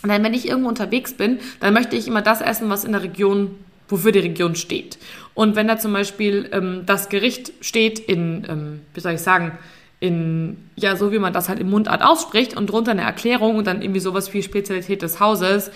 Denn 0.03 0.23
wenn 0.23 0.33
ich 0.33 0.47
irgendwo 0.47 0.69
unterwegs 0.69 1.13
bin, 1.13 1.39
dann 1.59 1.73
möchte 1.73 1.95
ich 1.95 2.07
immer 2.07 2.21
das 2.21 2.41
essen, 2.41 2.69
was 2.69 2.85
in 2.85 2.91
der 2.91 3.01
Region, 3.01 3.55
wofür 3.89 4.11
die 4.11 4.19
Region 4.19 4.55
steht. 4.55 4.99
Und 5.33 5.55
wenn 5.55 5.67
da 5.67 5.77
zum 5.77 5.93
Beispiel 5.93 6.49
ähm, 6.51 6.83
das 6.85 7.09
Gericht 7.09 7.53
steht 7.61 7.97
in, 7.97 8.45
ähm, 8.47 8.81
wie 8.93 8.99
soll 8.99 9.13
ich 9.13 9.21
sagen, 9.21 9.57
in, 9.99 10.57
ja, 10.75 10.95
so 10.95 11.11
wie 11.11 11.17
man 11.17 11.33
das 11.33 11.49
halt 11.49 11.59
im 11.59 11.71
Mundart 11.71 12.03
ausspricht 12.03 12.55
und 12.55 12.69
drunter 12.69 12.91
eine 12.91 13.01
Erklärung 13.01 13.55
und 13.55 13.65
dann 13.65 13.81
irgendwie 13.81 13.99
sowas 13.99 14.31
wie 14.33 14.43
Spezialität 14.43 15.01
des 15.01 15.19
Hauses. 15.19 15.71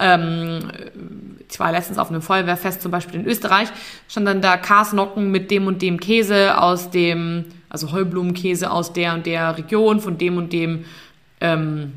Ähm, 0.00 0.70
ich 1.48 1.60
war 1.60 1.72
letztens 1.72 1.98
auf 1.98 2.10
einem 2.10 2.22
Feuerwehrfest 2.22 2.80
zum 2.80 2.90
Beispiel 2.90 3.20
in 3.20 3.26
Österreich, 3.26 3.68
stand 4.08 4.26
dann 4.26 4.40
da 4.40 4.56
Karsnocken 4.56 5.30
mit 5.30 5.50
dem 5.50 5.66
und 5.66 5.82
dem 5.82 6.00
Käse 6.00 6.60
aus 6.60 6.90
dem, 6.90 7.44
also 7.68 7.92
Heublumenkäse 7.92 8.70
aus 8.70 8.94
der 8.94 9.12
und 9.12 9.26
der 9.26 9.58
Region, 9.58 10.00
von 10.00 10.16
dem 10.16 10.38
und 10.38 10.52
dem, 10.54 10.86
ähm, 11.42 11.92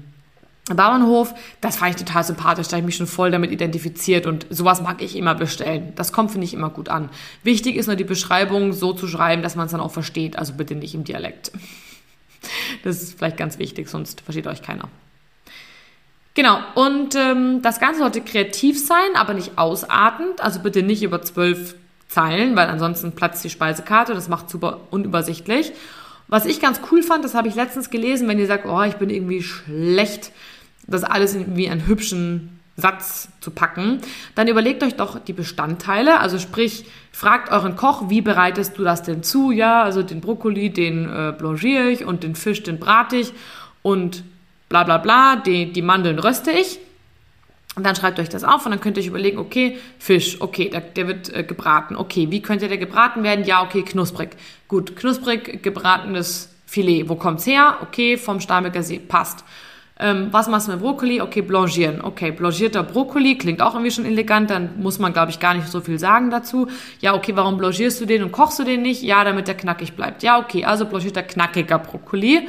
Bauernhof, 0.77 1.33
das 1.61 1.77
fand 1.77 1.91
ich 1.91 2.05
total 2.05 2.23
sympathisch, 2.23 2.67
da 2.67 2.73
habe 2.73 2.81
ich 2.81 2.85
mich 2.85 2.95
schon 2.95 3.07
voll 3.07 3.31
damit 3.31 3.51
identifiziert 3.51 4.25
und 4.25 4.45
sowas 4.49 4.81
mag 4.81 5.01
ich 5.01 5.15
immer 5.15 5.35
bestellen. 5.35 5.93
Das 5.95 6.13
kommt, 6.13 6.31
finde 6.31 6.45
ich, 6.45 6.53
immer 6.53 6.69
gut 6.69 6.89
an. 6.89 7.09
Wichtig 7.43 7.75
ist 7.75 7.87
nur 7.87 7.95
die 7.95 8.03
Beschreibung 8.03 8.73
so 8.73 8.93
zu 8.93 9.07
schreiben, 9.07 9.41
dass 9.41 9.55
man 9.55 9.65
es 9.65 9.71
dann 9.71 9.81
auch 9.81 9.91
versteht, 9.91 10.37
also 10.37 10.53
bitte 10.53 10.75
nicht 10.75 10.93
im 10.93 11.03
Dialekt. 11.03 11.51
Das 12.83 13.01
ist 13.01 13.17
vielleicht 13.17 13.35
ganz 13.35 13.59
wichtig, 13.59 13.89
sonst 13.89 14.21
versteht 14.21 14.47
euch 14.47 14.61
keiner. 14.61 14.87
Genau, 16.35 16.59
und 16.75 17.13
ähm, 17.15 17.61
das 17.61 17.81
Ganze 17.81 17.99
sollte 17.99 18.21
kreativ 18.21 18.79
sein, 18.81 19.15
aber 19.15 19.33
nicht 19.33 19.57
ausartend, 19.57 20.39
also 20.39 20.61
bitte 20.61 20.81
nicht 20.83 21.03
über 21.03 21.21
zwölf 21.21 21.75
Zeilen, 22.07 22.55
weil 22.55 22.69
ansonsten 22.69 23.11
platzt 23.11 23.43
die 23.43 23.49
Speisekarte, 23.49 24.13
das 24.13 24.29
macht 24.29 24.49
super 24.49 24.79
unübersichtlich. 24.89 25.73
Was 26.29 26.45
ich 26.45 26.61
ganz 26.61 26.79
cool 26.91 27.03
fand, 27.03 27.25
das 27.25 27.33
habe 27.33 27.47
ich 27.47 27.55
letztens 27.55 27.89
gelesen, 27.89 28.27
wenn 28.27 28.39
ihr 28.39 28.47
sagt, 28.47 28.65
oh, 28.67 28.81
ich 28.83 28.95
bin 28.95 29.09
irgendwie 29.09 29.41
schlecht 29.41 30.31
das 30.89 31.03
alles 31.03 31.35
in 31.35 31.55
wie 31.55 31.69
einen 31.69 31.87
hübschen 31.87 32.59
Satz 32.79 33.29
zu 33.41 33.51
packen, 33.51 33.99
dann 34.35 34.47
überlegt 34.47 34.83
euch 34.83 34.95
doch 34.95 35.19
die 35.19 35.33
Bestandteile. 35.33 36.19
Also 36.19 36.39
sprich, 36.39 36.85
fragt 37.11 37.51
euren 37.51 37.75
Koch, 37.75 38.09
wie 38.09 38.21
bereitest 38.21 38.77
du 38.77 38.83
das 38.83 39.03
denn 39.03 39.23
zu? 39.23 39.51
Ja, 39.51 39.83
also 39.83 40.03
den 40.03 40.21
Brokkoli, 40.21 40.69
den 40.69 41.05
äh, 41.05 41.33
blanchiere 41.37 41.89
ich 41.89 42.05
und 42.05 42.23
den 42.23 42.35
Fisch, 42.35 42.63
den 42.63 42.79
brate 42.79 43.17
ich 43.17 43.33
und 43.81 44.23
bla 44.69 44.83
bla 44.83 44.97
bla, 44.97 45.35
die, 45.35 45.71
die 45.71 45.81
Mandeln 45.81 46.19
röste 46.19 46.51
ich. 46.51 46.79
Und 47.75 47.85
dann 47.85 47.95
schreibt 47.95 48.19
euch 48.19 48.29
das 48.29 48.43
auf 48.43 48.65
und 48.65 48.71
dann 48.71 48.81
könnt 48.81 48.97
ihr 48.97 49.03
euch 49.03 49.07
überlegen, 49.07 49.37
okay, 49.37 49.77
Fisch, 49.99 50.41
okay, 50.41 50.69
der, 50.69 50.81
der 50.81 51.07
wird 51.07 51.33
äh, 51.33 51.43
gebraten. 51.43 51.95
Okay, 51.95 52.27
wie 52.29 52.41
könnte 52.41 52.67
der 52.67 52.77
gebraten 52.77 53.23
werden? 53.23 53.45
Ja, 53.45 53.63
okay, 53.63 53.83
knusprig. 53.83 54.31
Gut, 54.67 54.95
knusprig 54.95 55.61
gebratenes 55.63 56.53
Filet. 56.65 57.07
Wo 57.07 57.15
kommt's 57.15 57.45
her? 57.45 57.77
Okay, 57.81 58.17
vom 58.17 58.41
Starnberger 58.41 58.83
See. 58.83 58.99
Passt. 58.99 59.45
Ähm, 60.01 60.29
was 60.31 60.47
machst 60.47 60.67
du 60.67 60.71
mit 60.71 60.81
Brokkoli? 60.81 61.19
Okay, 61.19 61.41
blanchieren. 61.41 61.99
Okay, 62.01 62.31
blanchierter 62.31 62.83
Brokkoli 62.83 63.37
klingt 63.37 63.61
auch 63.61 63.73
irgendwie 63.73 63.91
schon 63.91 64.05
elegant, 64.05 64.49
dann 64.49 64.81
muss 64.81 64.97
man, 64.97 65.11
glaube 65.11 65.31
ich, 65.31 65.41
gar 65.41 65.53
nicht 65.53 65.67
so 65.67 65.81
viel 65.81 65.99
sagen 65.99 66.31
dazu. 66.31 66.69
Ja, 67.01 67.15
okay, 67.15 67.35
warum 67.35 67.57
blanchierst 67.57 67.99
du 67.99 68.05
den 68.05 68.23
und 68.23 68.31
kochst 68.31 68.57
du 68.59 68.63
den 68.63 68.81
nicht? 68.81 69.03
Ja, 69.03 69.25
damit 69.25 69.49
der 69.49 69.55
knackig 69.55 69.93
bleibt. 69.93 70.23
Ja, 70.23 70.39
okay, 70.39 70.63
also 70.63 70.85
blanchierter 70.85 71.23
knackiger 71.23 71.79
Brokkoli 71.79 72.47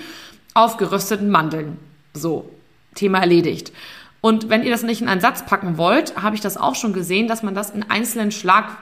auf 0.55 0.77
gerösteten 0.77 1.29
Mandeln. 1.29 1.77
So, 2.15 2.49
Thema 2.95 3.19
erledigt. 3.19 3.73
Und 4.21 4.49
wenn 4.49 4.63
ihr 4.63 4.71
das 4.71 4.85
nicht 4.85 5.01
in 5.01 5.09
einen 5.09 5.21
Satz 5.21 5.45
packen 5.45 5.77
wollt, 5.77 6.21
habe 6.21 6.37
ich 6.37 6.41
das 6.41 6.57
auch 6.57 6.77
schon 6.77 6.93
gesehen, 6.93 7.27
dass 7.27 7.43
man 7.43 7.55
das 7.55 7.71
in 7.71 7.89
einzelnen 7.91 8.31
Schlag, 8.31 8.77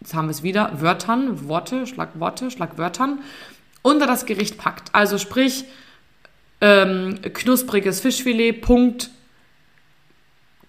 jetzt 0.00 0.14
haben 0.14 0.28
wir 0.28 0.30
es 0.30 0.42
wieder, 0.42 0.80
Wörtern, 0.80 1.46
Worte, 1.48 1.86
Schlagworte, 1.86 2.50
Schlagwörtern 2.50 3.18
unter 3.82 4.06
das 4.06 4.24
Gericht 4.24 4.56
packt. 4.56 4.94
Also 4.94 5.18
sprich, 5.18 5.64
ähm, 6.62 7.18
knuspriges 7.20 8.00
Fischfilet, 8.00 8.52
Punkt, 8.52 9.10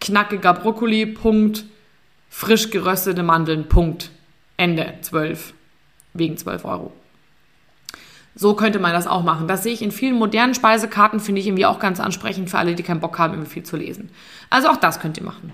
knackiger 0.02 0.54
Brokkoli, 0.54 1.06
Punkt, 1.06 1.66
frisch 2.30 2.72
geröstete 2.72 3.24
Mandeln, 3.24 3.70
Punkt. 3.70 4.10
Ende, 4.58 4.96
12. 5.02 5.54
Wegen 6.14 6.38
12 6.38 6.66
Euro. 6.66 6.92
So 8.36 8.56
könnte 8.56 8.80
man 8.80 8.94
das 8.94 9.06
auch 9.06 9.24
machen. 9.24 9.48
Das 9.48 9.62
sehe 9.62 9.74
ich 9.74 9.84
in 9.84 9.92
vielen 9.92 10.18
modernen 10.18 10.56
Speisekarten, 10.56 11.20
finde 11.20 11.42
ich 11.42 11.48
irgendwie 11.48 11.68
auch 11.68 11.80
ganz 11.80 12.00
ansprechend 12.00 12.50
für 12.50 12.58
alle, 12.58 12.74
die 12.74 12.84
keinen 12.84 13.00
Bock 13.00 13.20
haben, 13.20 13.34
irgendwie 13.34 13.52
viel 13.52 13.64
zu 13.64 13.78
lesen. 13.78 14.10
Also 14.50 14.70
auch 14.70 14.78
das 14.78 15.00
könnt 15.00 15.18
ihr 15.18 15.24
machen. 15.24 15.54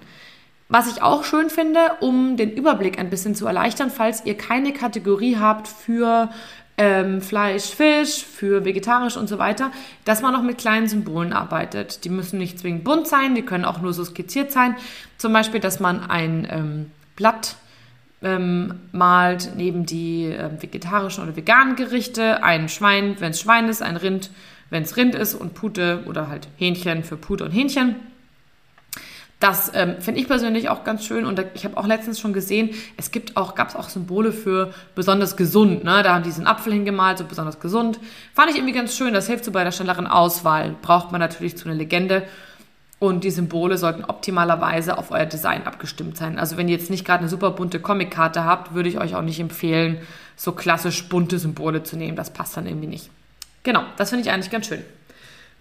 Was 0.70 0.90
ich 0.90 1.02
auch 1.02 1.26
schön 1.26 1.50
finde, 1.50 1.80
um 2.00 2.38
den 2.38 2.52
Überblick 2.52 2.98
ein 2.98 3.10
bisschen 3.10 3.36
zu 3.36 3.46
erleichtern, 3.48 3.90
falls 3.90 4.26
ihr 4.26 4.38
keine 4.38 4.72
Kategorie 4.72 5.38
habt 5.38 5.68
für 5.68 6.30
ähm, 6.80 7.22
Fleisch, 7.22 7.66
Fisch, 7.66 8.24
für 8.24 8.64
vegetarisch 8.64 9.18
und 9.18 9.28
so 9.28 9.38
weiter, 9.38 9.70
dass 10.06 10.22
man 10.22 10.32
noch 10.32 10.44
mit 10.44 10.58
kleinen 10.58 10.88
Symbolen 10.88 11.34
arbeitet. 11.34 12.06
Die 12.06 12.10
müssen 12.10 12.40
nicht 12.40 12.58
zwingend 12.58 12.86
bunt 12.86 13.06
sein, 13.06 13.36
die 13.36 13.42
können 13.42 13.66
auch 13.66 13.82
nur 13.82 13.92
so 13.92 14.06
skizziert 14.06 14.54
sein. 14.54 14.78
Zum 15.18 15.34
Beispiel, 15.34 15.60
dass 15.60 15.82
man 15.82 16.10
ein 16.10 16.48
ähm, 16.50 16.92
Blatt 17.18 17.58
ähm, 18.22 18.80
malt 18.94 19.52
neben 19.58 19.86
die 19.86 20.28
äh, 20.28 20.50
vegetarischen 20.62 21.24
oder 21.24 21.36
veganen 21.36 21.76
Gerichte, 21.76 22.44
ein 22.44 22.70
Schwein, 22.70 23.18
wenn 23.20 23.32
es 23.32 23.42
Schwein 23.42 23.68
ist, 23.68 23.82
ein 23.82 23.98
Rind, 23.98 24.32
wenn 24.70 24.84
es 24.84 24.96
Rind 24.96 25.16
ist 25.16 25.36
und 25.36 25.56
Pute 25.56 26.04
oder 26.08 26.30
halt 26.30 26.48
Hähnchen 26.56 27.04
für 27.04 27.18
Pute 27.18 27.44
und 27.44 27.52
Hähnchen. 27.52 27.96
Das 29.40 29.72
ähm, 29.74 29.96
finde 30.02 30.20
ich 30.20 30.28
persönlich 30.28 30.68
auch 30.68 30.84
ganz 30.84 31.06
schön 31.06 31.26
und 31.26 31.42
ich 31.54 31.64
habe 31.64 31.78
auch 31.78 31.88
letztens 31.88 32.20
schon 32.20 32.34
gesehen, 32.34 32.72
es 32.98 33.12
gibt 33.12 33.38
auch, 33.38 33.56
gab 33.56 33.70
es 33.70 33.76
auch 33.78 33.88
Symbole 33.88 34.34
für 34.34 34.74
besonders 34.96 35.38
gesund. 35.38 35.86
Ne? 35.86 36.04
Da 36.04 36.14
haben 36.14 36.24
die 36.24 36.30
diesen 36.30 36.46
Apfel 36.46 36.74
hingemalt, 36.74 37.20
so 37.20 37.24
besonders 37.24 37.62
gesund. 37.62 38.02
Fand 38.34 38.52
ich 38.52 38.58
irgendwie 38.58 38.74
ganz 38.74 38.98
schön, 38.98 39.14
das 39.14 39.28
hilft 39.28 39.46
so 39.46 39.52
bei 39.52 39.64
der 39.64 39.72
schnelleren 39.72 40.08
Auswahl. 40.08 40.76
Braucht 40.82 41.14
man 41.14 41.22
natürlich 41.22 41.58
zu 41.58 41.70
einer 41.70 41.78
Legende. 41.78 42.24
Und 43.00 43.24
die 43.24 43.32
Symbole 43.32 43.78
sollten 43.78 44.04
optimalerweise 44.04 44.98
auf 44.98 45.12
euer 45.12 45.26
Design 45.26 45.66
abgestimmt 45.66 46.18
sein. 46.18 46.38
Also 46.38 46.58
wenn 46.58 46.68
ihr 46.68 46.76
jetzt 46.76 46.90
nicht 46.90 47.06
gerade 47.06 47.20
eine 47.20 47.30
super 47.30 47.52
bunte 47.52 47.80
Comic-Karte 47.80 48.44
habt, 48.44 48.74
würde 48.74 48.90
ich 48.90 49.00
euch 49.00 49.16
auch 49.16 49.22
nicht 49.22 49.40
empfehlen, 49.40 50.00
so 50.36 50.52
klassisch 50.52 51.08
bunte 51.08 51.40
Symbole 51.40 51.84
zu 51.84 51.96
nehmen. 51.96 52.18
Das 52.18 52.32
passt 52.32 52.58
dann 52.58 52.68
irgendwie 52.68 52.88
nicht. 52.88 53.10
Genau, 53.64 53.84
das 53.96 54.10
finde 54.10 54.26
ich 54.26 54.32
eigentlich 54.32 54.52
ganz 54.52 54.68
schön. 54.68 54.84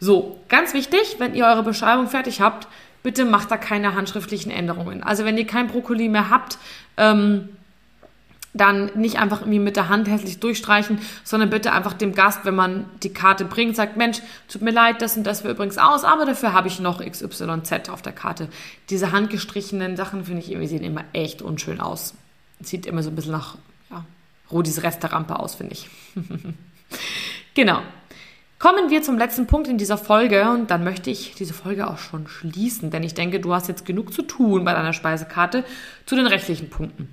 So, 0.00 0.40
ganz 0.48 0.74
wichtig, 0.74 1.16
wenn 1.18 1.34
ihr 1.34 1.44
eure 1.46 1.62
Beschreibung 1.62 2.08
fertig 2.08 2.40
habt, 2.40 2.66
bitte 3.02 3.24
macht 3.24 3.50
da 3.50 3.56
keine 3.56 3.94
handschriftlichen 3.94 4.50
Änderungen. 4.50 5.02
Also 5.02 5.24
wenn 5.24 5.38
ihr 5.38 5.46
kein 5.46 5.68
Brokkoli 5.68 6.08
mehr 6.08 6.30
habt, 6.30 6.58
ähm, 6.96 7.48
dann 8.54 8.90
nicht 8.94 9.18
einfach 9.18 9.40
irgendwie 9.40 9.58
mit 9.58 9.76
der 9.76 9.88
Hand 9.88 10.08
hässlich 10.08 10.40
durchstreichen, 10.40 10.98
sondern 11.22 11.50
bitte 11.50 11.72
einfach 11.72 11.92
dem 11.92 12.14
Gast, 12.14 12.44
wenn 12.44 12.54
man 12.54 12.86
die 13.02 13.12
Karte 13.12 13.44
bringt, 13.44 13.76
sagt, 13.76 13.96
Mensch, 13.96 14.20
tut 14.48 14.62
mir 14.62 14.70
leid, 14.70 15.02
das 15.02 15.16
und 15.16 15.24
das 15.24 15.44
wäre 15.44 15.54
übrigens 15.54 15.78
aus, 15.78 16.04
aber 16.04 16.24
dafür 16.24 16.52
habe 16.52 16.68
ich 16.68 16.80
noch 16.80 17.04
XYZ 17.04 17.88
auf 17.90 18.02
der 18.02 18.12
Karte. 18.12 18.48
Diese 18.90 19.12
handgestrichenen 19.12 19.96
Sachen, 19.96 20.24
finde 20.24 20.42
ich, 20.42 20.50
irgendwie 20.50 20.68
sehen 20.68 20.82
immer 20.82 21.04
echt 21.12 21.42
unschön 21.42 21.80
aus. 21.80 22.14
Sieht 22.60 22.86
immer 22.86 23.02
so 23.02 23.10
ein 23.10 23.16
bisschen 23.16 23.32
nach, 23.32 23.56
ja, 23.90 24.04
Rodis 24.50 24.82
Resterampe 24.82 25.38
aus, 25.38 25.54
finde 25.54 25.74
ich. 25.74 25.88
genau. 27.54 27.80
Kommen 28.58 28.90
wir 28.90 29.02
zum 29.02 29.18
letzten 29.18 29.46
Punkt 29.46 29.68
in 29.68 29.78
dieser 29.78 29.96
Folge 29.96 30.50
und 30.50 30.70
dann 30.72 30.82
möchte 30.82 31.10
ich 31.10 31.36
diese 31.36 31.54
Folge 31.54 31.88
auch 31.88 31.98
schon 31.98 32.26
schließen, 32.26 32.90
denn 32.90 33.04
ich 33.04 33.14
denke, 33.14 33.38
du 33.38 33.54
hast 33.54 33.68
jetzt 33.68 33.86
genug 33.86 34.12
zu 34.12 34.22
tun 34.22 34.64
bei 34.64 34.72
deiner 34.72 34.92
Speisekarte 34.92 35.64
zu 36.06 36.16
den 36.16 36.26
rechtlichen 36.26 36.68
Punkten. 36.68 37.08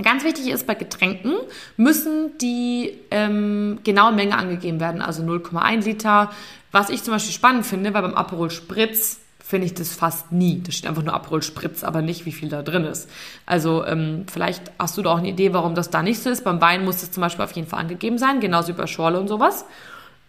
Ganz 0.00 0.22
wichtig 0.24 0.48
ist, 0.48 0.66
bei 0.66 0.74
Getränken 0.74 1.34
müssen 1.76 2.38
die 2.38 2.92
ähm, 3.10 3.80
genaue 3.82 4.12
Menge 4.12 4.36
angegeben 4.36 4.78
werden, 4.78 5.00
also 5.00 5.22
0,1 5.22 5.84
Liter. 5.84 6.30
Was 6.70 6.90
ich 6.90 7.02
zum 7.02 7.14
Beispiel 7.14 7.32
spannend 7.32 7.66
finde, 7.66 7.92
weil 7.94 8.02
beim 8.02 8.14
Aperol 8.14 8.50
Spritz 8.50 9.20
finde 9.40 9.66
ich 9.66 9.74
das 9.74 9.94
fast 9.94 10.32
nie. 10.32 10.60
Da 10.62 10.70
steht 10.70 10.88
einfach 10.88 11.02
nur 11.02 11.14
Aperol 11.14 11.42
Spritz, 11.42 11.82
aber 11.82 12.02
nicht, 12.02 12.26
wie 12.26 12.32
viel 12.32 12.50
da 12.50 12.62
drin 12.62 12.84
ist. 12.84 13.08
Also 13.46 13.84
ähm, 13.86 14.26
vielleicht 14.30 14.70
hast 14.78 14.98
du 14.98 15.02
da 15.02 15.12
auch 15.12 15.18
eine 15.18 15.28
Idee, 15.28 15.54
warum 15.54 15.74
das 15.74 15.88
da 15.88 16.02
nicht 16.02 16.22
so 16.22 16.28
ist. 16.30 16.44
Beim 16.44 16.60
Wein 16.60 16.84
muss 16.84 17.00
das 17.00 17.10
zum 17.10 17.22
Beispiel 17.22 17.44
auf 17.44 17.52
jeden 17.52 17.66
Fall 17.66 17.80
angegeben 17.80 18.18
sein, 18.18 18.40
genauso 18.40 18.68
wie 18.68 18.76
bei 18.76 18.86
Schorle 18.86 19.18
und 19.18 19.28
sowas. 19.28 19.64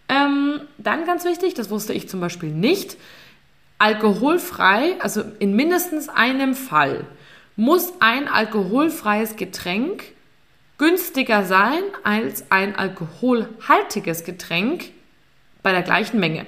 Ähm, 0.08 0.60
dann 0.78 1.04
ganz 1.04 1.24
wichtig, 1.24 1.54
das 1.54 1.70
wusste 1.70 1.92
ich 1.92 2.08
zum 2.08 2.20
Beispiel 2.20 2.50
nicht, 2.50 2.96
alkoholfrei, 3.78 4.96
also 5.00 5.22
in 5.38 5.54
mindestens 5.54 6.08
einem 6.08 6.54
Fall, 6.54 7.06
muss 7.56 7.92
ein 8.00 8.28
alkoholfreies 8.28 9.36
Getränk 9.36 10.04
günstiger 10.78 11.44
sein 11.44 11.82
als 12.04 12.50
ein 12.50 12.76
alkoholhaltiges 12.76 14.24
Getränk 14.24 14.90
bei 15.62 15.72
der 15.72 15.82
gleichen 15.82 16.20
Menge. 16.20 16.46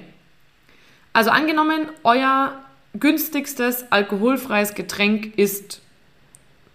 Also 1.13 1.29
angenommen, 1.29 1.89
euer 2.03 2.61
günstigstes 2.97 3.91
alkoholfreies 3.91 4.73
Getränk 4.73 5.37
ist 5.37 5.81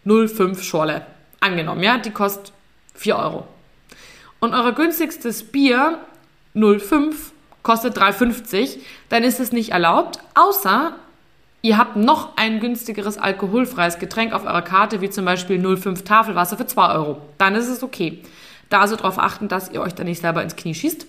0,5 0.05 0.63
Schorle. 0.63 1.07
Angenommen, 1.41 1.83
ja, 1.83 1.99
die 1.99 2.11
kostet 2.11 2.53
4 2.95 3.17
Euro. 3.17 3.49
Und 4.41 4.53
euer 4.53 4.73
günstigstes 4.73 5.45
Bier 5.45 5.99
0,5 6.57 7.15
kostet 7.63 7.97
3,50, 7.99 8.79
dann 9.09 9.23
ist 9.23 9.41
es 9.41 9.53
nicht 9.53 9.71
erlaubt, 9.73 10.21
außer 10.35 10.95
ihr 11.63 11.79
habt 11.79 11.97
noch 11.97 12.37
ein 12.37 12.61
günstigeres 12.61 13.19
alkoholfreies 13.19 13.99
Getränk 13.99 14.33
auf 14.33 14.45
eurer 14.45 14.63
Karte, 14.63 15.01
wie 15.01 15.11
zum 15.11 15.25
Beispiel 15.25 15.65
0,5 15.65 16.05
Tafelwasser 16.05 16.57
für 16.57 16.67
2 16.67 16.95
Euro. 16.95 17.21
Dann 17.39 17.55
ist 17.55 17.69
es 17.69 17.83
okay. 17.83 18.23
Da 18.71 18.81
also 18.81 18.97
darauf 18.97 19.19
achten, 19.19 19.49
dass 19.49 19.71
ihr 19.71 19.81
euch 19.81 19.95
da 19.95 20.05
nicht 20.05 20.21
selber 20.21 20.43
ins 20.43 20.57
Knie 20.57 20.75
schießt. 20.75 21.07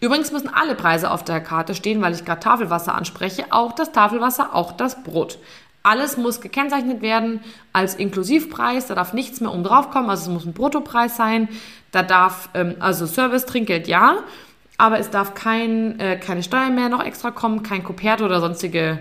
Übrigens 0.00 0.32
müssen 0.32 0.48
alle 0.48 0.74
Preise 0.74 1.10
auf 1.10 1.24
der 1.24 1.40
Karte 1.40 1.74
stehen, 1.74 2.02
weil 2.02 2.14
ich 2.14 2.24
gerade 2.24 2.40
Tafelwasser 2.40 2.94
anspreche. 2.94 3.46
Auch 3.50 3.72
das 3.72 3.92
Tafelwasser, 3.92 4.54
auch 4.54 4.72
das 4.72 5.02
Brot. 5.02 5.38
Alles 5.84 6.16
muss 6.16 6.40
gekennzeichnet 6.40 7.02
werden 7.02 7.40
als 7.74 7.94
Inklusivpreis. 7.94 8.86
Da 8.86 8.94
darf 8.94 9.12
nichts 9.12 9.40
mehr 9.42 9.52
oben 9.52 9.64
drauf 9.64 9.90
kommen. 9.90 10.08
Also 10.08 10.22
es 10.22 10.34
muss 10.34 10.46
ein 10.46 10.54
Bruttopreis 10.54 11.16
sein. 11.16 11.48
Da 11.92 12.02
darf, 12.02 12.48
ähm, 12.54 12.76
also 12.80 13.06
Service, 13.06 13.44
Trinkgeld 13.44 13.86
ja. 13.86 14.16
Aber 14.78 14.98
es 14.98 15.10
darf 15.10 15.34
kein, 15.34 16.00
äh, 16.00 16.16
keine 16.16 16.42
Steuer 16.42 16.70
mehr 16.70 16.88
noch 16.88 17.04
extra 17.04 17.30
kommen, 17.30 17.62
kein 17.62 17.84
Kopert 17.84 18.22
oder 18.22 18.40
sonstige 18.40 18.98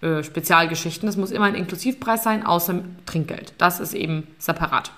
äh, 0.00 0.22
Spezialgeschichten. 0.22 1.06
Das 1.06 1.16
muss 1.16 1.32
immer 1.32 1.46
ein 1.46 1.56
Inklusivpreis 1.56 2.22
sein, 2.22 2.46
außer 2.46 2.82
Trinkgeld. 3.04 3.54
Das 3.58 3.80
ist 3.80 3.92
eben 3.92 4.28
separat. 4.38 4.92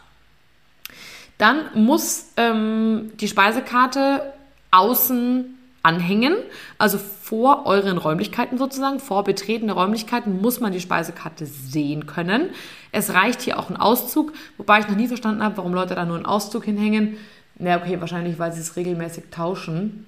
Dann 1.38 1.70
muss 1.74 2.32
ähm, 2.37 3.12
die 3.18 3.28
Speisekarte 3.28 4.34
außen 4.70 5.58
anhängen, 5.85 6.35
also 6.79 6.99
vor 6.99 7.66
euren 7.66 7.99
Räumlichkeiten 7.99 8.59
sozusagen, 8.59 8.99
vor 9.01 9.23
betretene 9.23 9.73
Räumlichkeiten 9.73 10.40
muss 10.40 10.59
man 10.59 10.73
die 10.73 10.81
Speisekarte 10.81 11.47
sehen 11.47 12.07
können. 12.07 12.51
Es 12.90 13.12
reicht 13.12 13.42
hier 13.42 13.59
auch 13.59 13.70
ein 13.70 13.77
Auszug, 13.77 14.33
wobei 14.57 14.81
ich 14.81 14.88
noch 14.88 14.97
nie 14.97 15.09
verstanden 15.09 15.42
habe, 15.42 15.59
warum 15.59 15.75
Leute 15.75 15.94
da 15.94 16.05
nur 16.05 16.16
einen 16.16 16.27
Auszug 16.27 16.64
hinhängen. 16.64 17.18
Na 17.59 17.77
okay, 17.77 18.01
wahrscheinlich, 18.01 18.38
weil 18.38 18.53
sie 18.53 18.61
es 18.61 18.77
regelmäßig 18.77 19.25
tauschen. 19.31 20.07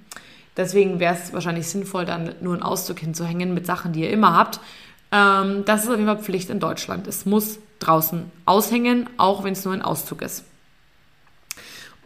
Deswegen 0.56 0.98
wäre 0.98 1.14
es 1.14 1.34
wahrscheinlich 1.34 1.68
sinnvoll, 1.68 2.06
dann 2.06 2.34
nur 2.40 2.54
einen 2.54 2.62
Auszug 2.62 2.98
hinzuhängen 2.98 3.52
mit 3.52 3.66
Sachen, 3.66 3.92
die 3.92 4.00
ihr 4.00 4.10
immer 4.10 4.34
habt. 4.34 4.60
Ähm, 5.12 5.64
das 5.66 5.84
ist 5.84 5.90
auf 5.90 5.96
jeden 5.96 6.06
Fall 6.06 6.18
Pflicht 6.18 6.48
in 6.48 6.58
Deutschland. 6.58 7.06
Es 7.06 7.26
muss 7.26 7.58
draußen 7.80 8.30
aushängen, 8.46 9.10
auch 9.18 9.44
wenn 9.44 9.52
es 9.52 9.64
nur 9.64 9.74
ein 9.74 9.82
Auszug 9.82 10.22
ist. 10.22 10.44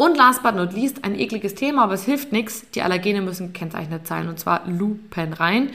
Und 0.01 0.17
last 0.17 0.43
but 0.43 0.55
not 0.55 0.73
least, 0.73 1.05
ein 1.05 1.15
ekliges 1.15 1.55
Thema, 1.55 1.85
aber 1.85 1.93
es 1.93 2.07
hilft 2.07 2.33
nichts. 2.33 2.65
Die 2.71 2.81
Allergene 2.81 3.21
müssen 3.21 3.53
gekennzeichnet 3.53 4.07
sein 4.07 4.29
und 4.29 4.41
zwar 4.41 4.67
lupenrein. 4.67 5.73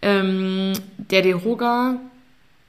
Ähm, 0.00 0.72
der 0.96 1.20
DeHoga, 1.20 2.00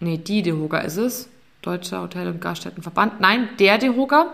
nee, 0.01 0.17
die 0.17 0.41
DeHoga 0.41 0.79
ist 0.79 0.97
es, 0.97 1.29
Deutscher 1.61 2.01
Hotel- 2.01 2.27
und 2.27 2.41
Gaststättenverband, 2.41 3.21
nein, 3.21 3.47
der 3.57 3.77
DeHoga 3.77 4.33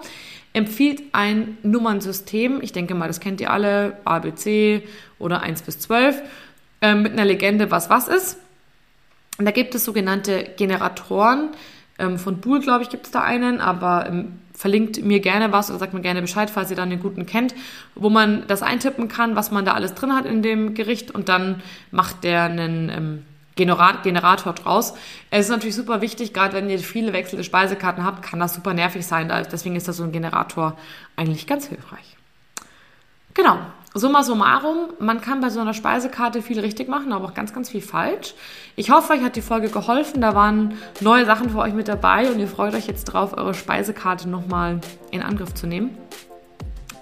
empfiehlt 0.54 1.04
ein 1.12 1.60
Nummernsystem. 1.62 2.60
Ich 2.64 2.72
denke 2.72 2.96
mal, 2.96 3.06
das 3.06 3.20
kennt 3.20 3.40
ihr 3.40 3.52
alle, 3.52 3.98
ABC 4.04 4.82
oder 5.20 5.44
1 5.44 5.62
bis 5.62 5.78
12, 5.78 6.24
äh, 6.82 6.96
mit 6.96 7.12
einer 7.12 7.26
Legende, 7.26 7.70
was 7.70 7.92
was 7.92 8.08
ist. 8.08 8.40
Da 9.38 9.52
gibt 9.52 9.76
es 9.76 9.86
sogenannte 9.86 10.44
Generatoren. 10.58 11.50
Ähm, 12.00 12.18
von 12.18 12.40
Buhl, 12.42 12.62
glaube 12.62 12.82
ich, 12.82 12.90
gibt 12.90 13.06
es 13.06 13.12
da 13.12 13.22
einen, 13.22 13.62
aber 13.62 14.08
ähm, 14.08 14.40
verlinkt 14.63 15.04
mir 15.04 15.19
gerne 15.19 15.52
was 15.52 15.69
oder 15.69 15.78
sagt 15.78 15.93
mir 15.93 15.99
gerne 15.99 16.21
Bescheid, 16.21 16.49
falls 16.49 16.69
ihr 16.69 16.78
dann 16.78 16.89
den 16.89 17.02
guten 17.02 17.26
kennt, 17.26 17.54
wo 17.95 18.10
man 18.10 18.47
das 18.47 18.63
eintippen 18.63 19.10
kann, 19.10 19.36
was 19.36 19.52
man 19.52 19.65
da 19.65 19.73
alles 19.73 19.93
drin 19.93 20.15
hat 20.15 20.26
in 20.26 20.41
dem 20.41 20.73
Gericht 20.73 21.12
und 21.12 21.28
dann 21.28 21.62
macht 21.91 22.23
der 22.23 22.43
einen 22.43 22.88
ähm, 22.88 23.26
Generator 23.58 24.54
draus. 24.54 24.93
Es 25.32 25.47
ist 25.47 25.52
natürlich 25.52 25.76
super 25.76 25.99
wichtig, 25.99 26.34
gerade 26.34 26.54
wenn 26.54 26.69
ihr 26.69 26.80
viele 26.80 27.12
wechselnde 27.12 27.43
Speisekarten 27.43 28.06
habt, 28.06 28.23
kann 28.23 28.39
das 28.39 28.54
super 28.54 28.73
nervig 28.73 29.06
sein. 29.06 29.30
Deswegen 29.52 29.76
ist 29.76 29.89
da 29.89 29.91
so 29.91 30.06
ein 30.06 30.13
Generator 30.13 30.78
eigentlich 31.17 31.45
ganz 31.45 31.67
hilfreich. 31.67 32.15
Genau. 33.34 33.58
Summa 33.96 34.24
summarum, 34.24 34.90
man 35.00 35.22
kann 35.22 35.40
bei 35.40 35.50
so 35.50 35.60
einer 35.60 35.76
Speisekarte 35.76 36.42
viel 36.42 36.60
richtig 36.60 36.88
machen, 36.88 37.14
aber 37.14 37.26
auch 37.26 37.34
ganz, 37.36 37.54
ganz 37.54 37.70
viel 37.70 37.82
falsch. 37.82 38.34
Ich 38.76 38.90
hoffe, 38.90 39.14
euch 39.14 39.22
hat 39.22 39.36
die 39.36 39.44
Folge 39.44 39.70
geholfen. 39.70 40.20
Da 40.20 40.34
waren 40.34 40.74
neue 41.00 41.28
Sachen 41.28 41.52
für 41.52 41.60
euch 41.60 41.74
mit 41.74 41.88
dabei 41.88 42.32
und 42.32 42.40
ihr 42.40 42.48
freut 42.48 42.74
euch 42.74 42.88
jetzt 42.88 43.06
drauf, 43.06 43.38
eure 43.38 43.54
Speisekarte 43.54 44.28
nochmal 44.28 44.80
in 45.12 45.22
Angriff 45.22 45.54
zu 45.54 45.68
nehmen. 45.68 45.96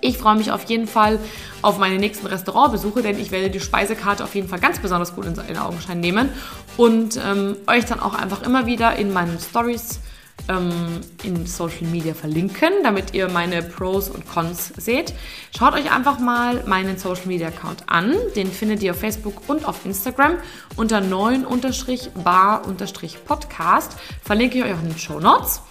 Ich 0.02 0.18
freue 0.18 0.36
mich 0.36 0.52
auf 0.52 0.64
jeden 0.66 0.88
Fall 0.88 1.20
auf 1.62 1.78
meine 1.78 1.98
nächsten 1.98 2.28
Restaurantbesuche, 2.28 3.02
denn 3.04 3.20
ich 3.20 3.32
werde 3.32 3.50
die 3.50 3.60
Speisekarte 3.60 4.24
auf 4.24 4.36
jeden 4.36 4.50
Fall 4.50 4.60
ganz 4.60 4.80
besonders 4.80 5.16
gut 5.16 5.26
in 5.28 5.36
den 5.36 5.58
Augenschein 5.58 6.00
nehmen 6.00 6.30
und 6.76 7.18
ähm, 7.24 7.56
euch 7.68 7.86
dann 7.86 8.00
auch 8.00 8.16
einfach 8.16 8.42
immer 8.42 8.66
wieder 8.66 8.96
in 8.96 9.14
meinen 9.14 9.40
Stories 9.40 10.02
ähm, 10.50 11.00
in 11.24 11.46
Social 11.46 11.88
Media 11.88 12.14
verlinken, 12.14 12.84
damit 12.84 13.14
ihr 13.14 13.30
meine 13.30 13.64
Pros 13.64 14.10
und 14.10 14.28
Cons 14.28 14.74
seht. 14.78 15.14
Schaut 15.58 15.74
euch 15.74 15.90
einfach 15.92 16.20
mal 16.20 16.64
meinen 16.66 16.98
Social 16.98 17.28
Media 17.28 17.48
Account 17.50 17.84
an. 17.88 18.16
Den 18.36 18.52
findet 18.52 18.84
ihr 18.84 18.92
auf 18.92 19.00
Facebook 19.00 19.48
und 19.48 19.66
auf 19.66 19.86
Instagram 19.86 20.38
unter 20.76 21.00
9-bar-podcast. 21.00 23.96
Verlinke 24.24 24.58
ich 24.58 24.64
euch 24.64 24.74
auch 24.74 24.82
in 24.82 24.90
den 24.90 24.98
Show 24.98 25.20
Notes. 25.20 25.62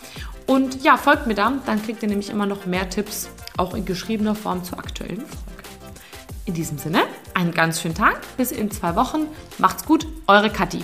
Und 0.47 0.83
ja, 0.83 0.97
folgt 0.97 1.27
mir 1.27 1.35
da, 1.35 1.53
dann 1.65 1.83
kriegt 1.83 2.03
ihr 2.03 2.09
nämlich 2.09 2.31
immer 2.31 2.47
noch 2.47 2.67
mehr 2.67 2.91
Tipps, 2.91 3.29
auch 3.57 3.75
in 3.75 3.85
geschriebener 3.85 4.35
Form 4.35 4.65
zur 4.65 4.79
aktuellen 4.79 5.19
Folge. 5.19 5.37
In 6.47 6.55
diesem 6.55 6.79
Sinne, 6.79 7.03
einen 7.35 7.53
ganz 7.53 7.81
schönen 7.81 7.95
Tag, 7.95 8.21
bis 8.37 8.51
in 8.51 8.71
zwei 8.71 8.97
Wochen. 8.97 9.27
Macht's 9.59 9.85
gut, 9.85 10.07
eure 10.27 10.51
Kathi. 10.51 10.83